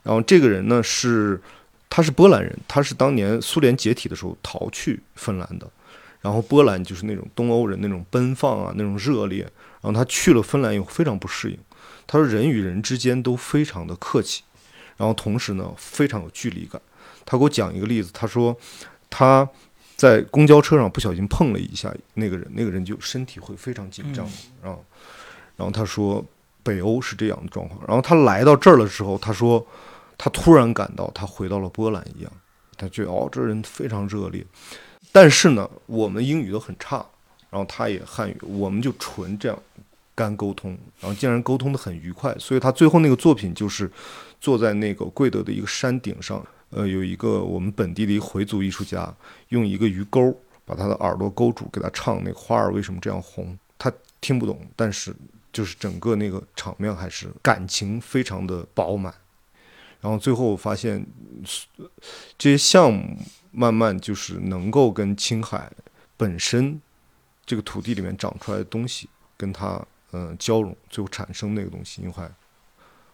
[0.03, 1.41] 然后这个人呢是
[1.89, 5.69] 他是波兰人，他是当年苏联解体的时候逃去芬兰的。
[6.21, 9.41] 然后波兰就是那种东欧人那种奔放啊，那种热烈。
[9.81, 11.57] 然后他去了芬兰以后非常不适应，
[12.07, 14.43] 他说人与人之间都非常的客气，
[14.97, 16.81] 然后同时呢非常有距离感。
[17.25, 18.55] 他给我讲一个例子，他说
[19.09, 19.49] 他。
[19.99, 24.25] 在公交车上不小心碰了一下那个人，那个人就身体会非常紧张，
[24.63, 24.85] 然后，
[25.57, 26.25] 然后他说
[26.63, 27.79] 北欧是这样的状况。
[27.87, 29.65] 然后他来到这儿的时候，他说
[30.17, 32.31] 他突然感到他回到了波兰一样，
[32.77, 34.45] 他觉得哦这人非常热烈。
[35.11, 37.05] 但是呢，我们英语都很差，
[37.49, 39.57] 然后他也汉语，我们就纯这样
[40.13, 42.35] 干沟通，然后竟然沟通的很愉快。
[42.37, 43.91] 所以他最后那个作品就是
[44.39, 46.45] 坐在那个贵德的一个山顶上。
[46.71, 49.11] 呃，有一个我们本地的一回族艺术家，
[49.47, 55.11] 用一个鱼钩把他的耳朵勾住，给他唱那个花儿为什么这样红，他听不懂，但是
[55.51, 59.13] 就是整个那个场面还是感情非常的饱满。
[60.01, 61.05] 然后最后发现，
[62.37, 63.17] 这些项目
[63.51, 65.71] 慢慢就是能够跟青海
[66.15, 66.81] 本身
[67.45, 72.31] 这个土地里面长出来的东西跟它嗯交融，最后产生那个东西，应该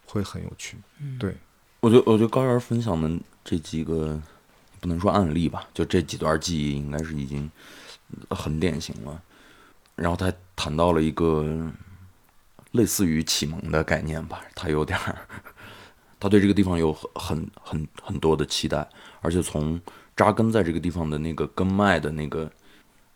[0.06, 0.78] 会很有趣。
[1.20, 1.36] 对，
[1.80, 3.10] 我觉得我觉得高原分享的。
[3.48, 4.20] 这几个
[4.80, 7.48] 不能说案例吧，就这几段记忆应该是已经
[8.32, 9.22] 很典型了。
[9.96, 11.72] 然后他谈到了一个
[12.76, 15.28] 类似于启蒙的概念吧，他有点儿，
[16.20, 18.88] 他对这个地方有很很很多的期待，
[19.22, 19.80] 而且从
[20.16, 22.52] 扎根在这个地方的那个根脉的那个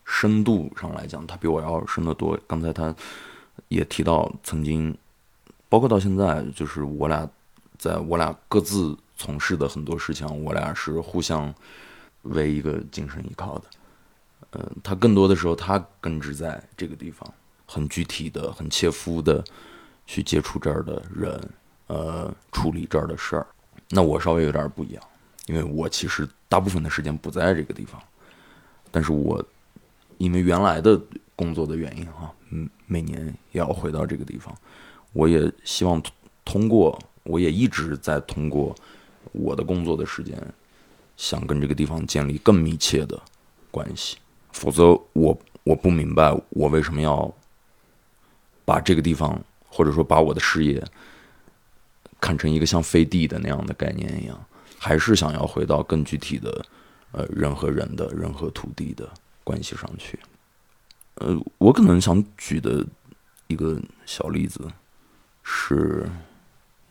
[0.06, 2.38] 深度上来讲，他比我要深得多。
[2.48, 2.94] 刚才他
[3.68, 4.98] 也提到，曾经
[5.70, 7.30] 包括到现在，就是我俩
[7.78, 8.98] 在我俩各自。
[9.22, 11.54] 从事的很多事情，我俩是互相
[12.22, 13.64] 为一个精神依靠的。
[14.52, 17.30] 嗯，他更多的时候，他根植在这个地方，
[17.72, 19.44] 很具体的、很切肤的
[20.08, 21.50] 去接触这儿的人，
[21.86, 23.46] 呃，处理这儿的事儿。
[23.90, 25.04] 那我稍微有点不一样，
[25.46, 28.02] 因为我其实大部分的时间不在这个地方，
[28.90, 29.44] 但是我
[30.18, 31.00] 因为原来的
[31.36, 34.52] 工作的原因哈，嗯，每年也要回到这个地方。
[35.14, 36.02] 我也希望
[36.44, 38.76] 通过，我也一直在通过
[39.32, 40.36] 我的工作的时间，
[41.18, 43.20] 想跟这个地方建立更密切的
[43.70, 44.18] 关系。
[44.52, 47.32] 否则，我我不明白我为什么要
[48.70, 50.80] 把这个地方，或者说把我的事业
[52.22, 54.46] 看成一个像飞地的那样的概念一样。
[54.78, 56.66] 还是想要回到更具体的，
[57.12, 59.10] 呃，人和人的人和土地的
[59.44, 60.18] 关系上去。
[61.16, 62.86] 呃，我可能想举的
[63.48, 64.62] 一个小例子
[65.44, 66.08] 是，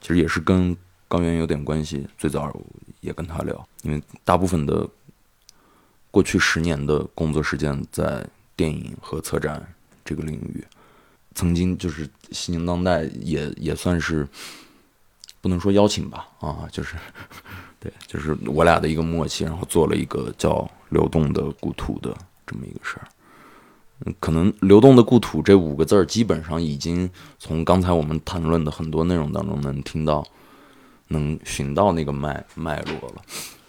[0.00, 0.76] 其实也是跟
[1.06, 2.06] 高原有点关系。
[2.18, 2.52] 最早
[3.00, 4.86] 也跟他聊，因为大部分的
[6.10, 9.66] 过去十年的工作时间在电影和策展
[10.04, 10.62] 这个领域，
[11.38, 14.26] 曾经就是西宁当代也也算是
[15.40, 16.96] 不能说邀请吧，啊，就是。
[17.80, 20.54] 对，就是我俩的一个默契，然后做了一个叫
[20.88, 22.12] 《流动的故土》的
[22.44, 23.06] 这么一个事儿。
[24.04, 27.08] 嗯，可能“流动的故土”这五个字儿，基本上已经
[27.38, 30.26] 从刚才我们谈论的很多内容当中能听到，
[31.06, 33.22] 能寻到那个脉脉络了。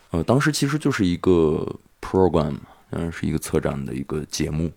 [0.10, 1.64] 呃，当时其实就是一个
[2.02, 2.56] program，
[2.90, 4.72] 嗯，是一个策展的一个节目。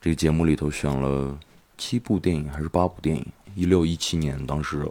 [0.00, 1.38] 这个节目里头选了
[1.80, 3.26] 七部电影还是八部电影？
[3.54, 4.86] 一六一七年，当时。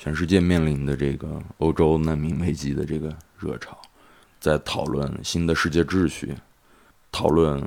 [0.00, 3.76] 全世界面临的这个欧洲难民危机的这个热潮，
[4.38, 6.36] 在讨论新的世界秩序，
[7.10, 7.60] 讨论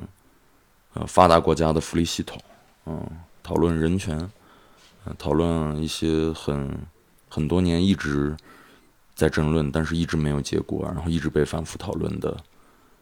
[0.94, 2.40] 呃发达国家的福利系统，
[2.86, 3.06] 嗯，
[3.42, 4.18] 讨论人权，
[5.04, 6.74] 嗯，讨论一些很
[7.28, 8.34] 很多年一直
[9.14, 12.34] 在争论，但是一直没有结果，然后一直被反复讨论的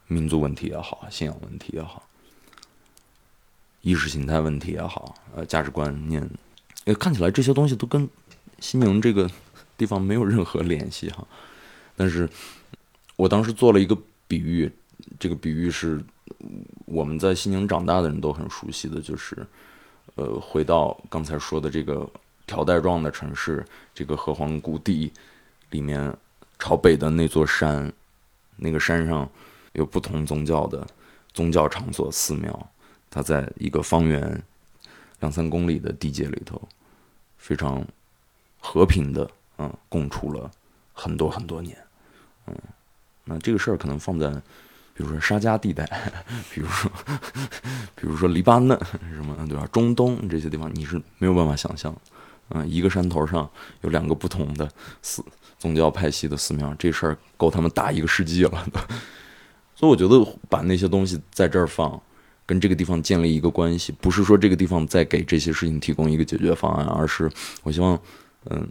[0.08, 2.02] 民族问题也好，信仰问题也好，
[3.82, 6.28] 意识形态问题也好，呃，价值观念，
[6.84, 8.08] 呃，看起来这些东西都跟。
[8.62, 9.26] 西宁这个
[9.78, 11.26] 地方没有任何联系哈，
[11.96, 12.28] 但是
[13.16, 13.96] 我当时做了一个
[14.28, 14.70] 比喻，
[15.18, 15.98] 这个比喻是
[16.84, 19.34] 我们在西宁长大的人都很熟悉的，就是
[20.16, 22.06] 呃，回到刚才说的这个
[22.46, 25.10] 条带状的城市，这个河皇故地
[25.70, 26.14] 里面
[26.58, 27.90] 朝北的那座山，
[28.56, 29.26] 那个山上
[29.72, 30.86] 有不同宗教的
[31.32, 32.70] 宗教场所寺庙，
[33.10, 34.42] 它在一个方圆
[35.18, 36.60] 两三公里的地界里头，
[37.36, 37.84] 非常。
[38.62, 39.26] 和平的，
[39.56, 40.50] 嗯，共处了
[40.92, 41.74] 很多很多年，
[42.46, 42.54] 嗯，
[43.24, 44.28] 那这个事儿可能放在，
[44.92, 45.86] 比如说沙加地带，
[46.52, 46.92] 比如说，
[47.96, 48.78] 比如说黎巴嫩
[49.14, 49.66] 什么，对吧？
[49.72, 51.96] 中东这些地方，你是没有办法想象，
[52.50, 53.48] 嗯，一个山头上
[53.80, 54.70] 有两个不同的
[55.00, 55.24] 寺
[55.58, 58.66] 宗教派系的寺庙，这事儿够他们打一个世纪了。
[59.74, 61.98] 所以我觉得把那些东西在这儿放，
[62.50, 67.30] 跟这个地方建立一个关系，不是说这个地方在给这些事情提供一个解决方案，而是
[67.62, 67.96] 我希望。
[68.46, 68.68] 嗯，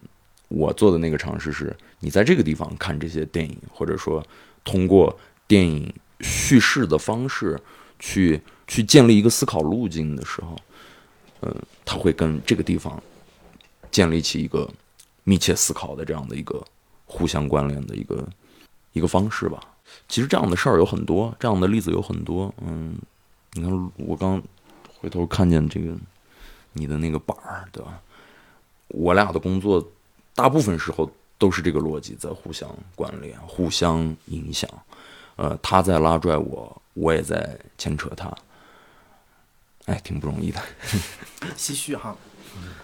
[0.49, 4.22] 我做的那个尝试是，你在这个地方看这些电影，或者说
[4.65, 7.57] 通过电影叙事的方式
[7.99, 10.57] 去去建立一个思考路径的时候，
[11.43, 13.01] 嗯，他会跟这个地方
[13.89, 14.69] 建立起一个
[15.23, 16.61] 密切思考的这样的一个
[17.06, 18.27] 互相关联的一个
[18.91, 19.61] 一个方式吧。
[20.10, 22.53] 其实这样的事儿有很多，这样的例子有很多。
[22.68, 22.95] 嗯，
[23.54, 24.42] 你看我刚
[25.00, 25.96] 回头看见这个
[26.74, 28.00] 你的那个板儿，对吧？
[28.90, 29.86] 我俩的工作，
[30.36, 34.70] 大部分时候都是这个逻辑在互相关联、互相影响。
[35.36, 38.32] 呃，他在拉拽我，我也在牵扯他。
[39.86, 40.60] 哎，挺不容易的。
[41.56, 42.16] 唏嘘哈。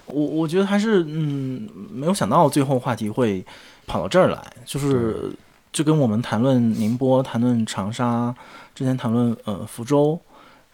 [0.06, 3.44] 我我觉得还是嗯，没有想到最后话题会
[3.86, 5.32] 跑到这儿来，就是
[5.72, 8.34] 就跟我们谈论宁波、谈论长沙，
[8.74, 10.18] 之前谈论呃福州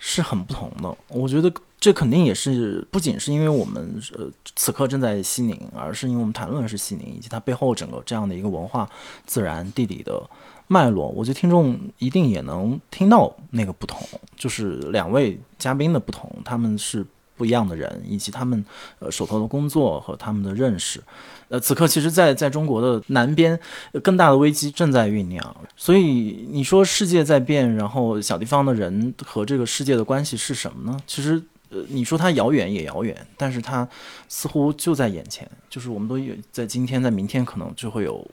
[0.03, 0.93] 是很不同的。
[1.07, 1.53] 我觉得。
[1.83, 8.89] 这肯定也是不仅是因为我们呃此刻正在西宁，而是因为我们谈论的是西宁以及它背后整个这样的一个文化、
[9.27, 10.23] 自然、地理的
[10.69, 11.09] 脉络。
[11.09, 14.01] 我觉得听众一定也能听到那个不同，
[14.37, 17.05] 就是两位嘉宾的不同，他们是
[17.37, 18.65] 不一样的人，以及他们
[19.01, 21.03] 呃手头的工作和他们的认识。
[21.49, 23.59] 呃，此刻其实，在在中国的南边，
[24.03, 25.57] 更大的危机正在酝酿。
[25.77, 30.99] 所以你说世界在变，然后小地方的人和这个世界的关系是什么呢？
[31.07, 31.43] 其实。
[31.75, 33.89] 呃，你说它遥远也遥远，但是它
[34.29, 35.51] 似乎就在眼前。
[35.71, 38.31] 就是我们都有在今天，在明天可能就会有，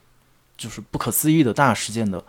[0.57, 2.22] 就是不可思议的大事件的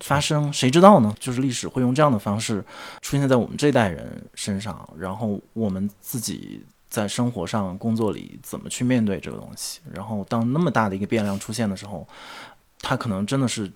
[0.00, 1.14] 发生，谁知道呢？
[1.20, 2.64] 就是历史会用这样的方式
[3.00, 9.80] 出现在我们这代人身上，然后我们自己在生活上、工作里怎么去面对这个东西？
[9.92, 12.06] 然后当那么大的一个变量出现的时候，
[12.80, 13.70] 它可能真的是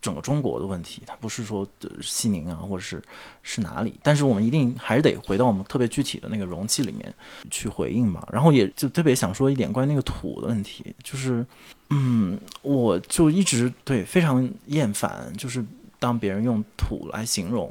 [0.00, 1.66] 整个中国的问题，它不是说
[2.00, 3.02] 西宁啊，或者是
[3.42, 3.94] 是哪里。
[4.02, 7.14] 但是我们一定还是得回到我们特别具体的那个容器里面
[7.50, 8.26] 去回应嘛。
[8.32, 11.46] 然后也就特别想说一点关于那个土的问题，就是
[11.90, 15.64] 嗯，我就一直对非常厌烦，就是
[15.98, 17.70] 当别人用土来形容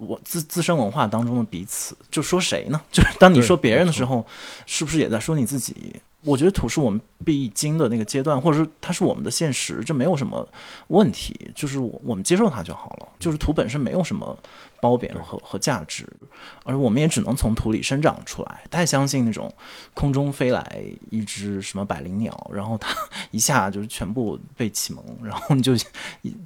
[0.00, 2.80] 我自自身文化当中的彼此，就说谁呢？
[2.90, 4.26] 就是当你说别人的时候，
[4.66, 5.94] 是不是也在说你自己？
[6.22, 10.46] 我觉得土是我们必经的那个阶段，或者是它是我们的现实，这没有什么
[10.88, 13.08] 问题，就是我我们接受它就好了。
[13.18, 14.38] 就是土本身没有什么
[14.80, 16.06] 褒贬和和价值，
[16.64, 18.62] 而我们也只能从土里生长出来。
[18.70, 19.52] 太相信那种
[19.94, 22.94] 空中飞来一只什么百灵鸟，然后它
[23.30, 25.72] 一下就是全部被启蒙，然后你就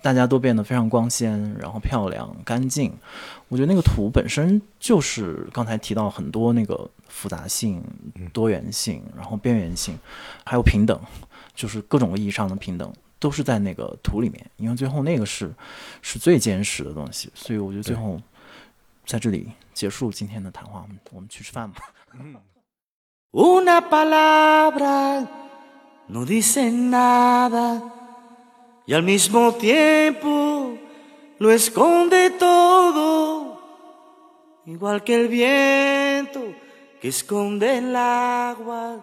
[0.03, 2.93] 大家都变得非常光鲜，然后漂亮干净。
[3.49, 7.83] 我觉得那个土本身就是刚才提到很多那个复杂性、
[8.33, 9.97] 多元性，然后边缘性，
[10.45, 10.99] 还有平等，
[11.55, 12.93] 就是各种意义上的平等，
[13.25, 14.39] 都是在那个土里面。
[14.59, 15.51] 因为最后那个是
[16.03, 18.21] 是最坚实的东西，所以我觉得最后
[19.07, 21.79] 在这里结束今天的谈话，我们去吃饭吧。
[22.13, 22.37] 嗯
[23.33, 25.27] Una palabra
[26.07, 27.83] no dice nada
[28.87, 30.79] y al mismo tiempo
[31.39, 33.59] lo esconde todo,
[34.67, 36.43] igual que el viento
[37.01, 39.03] que esconde el agua.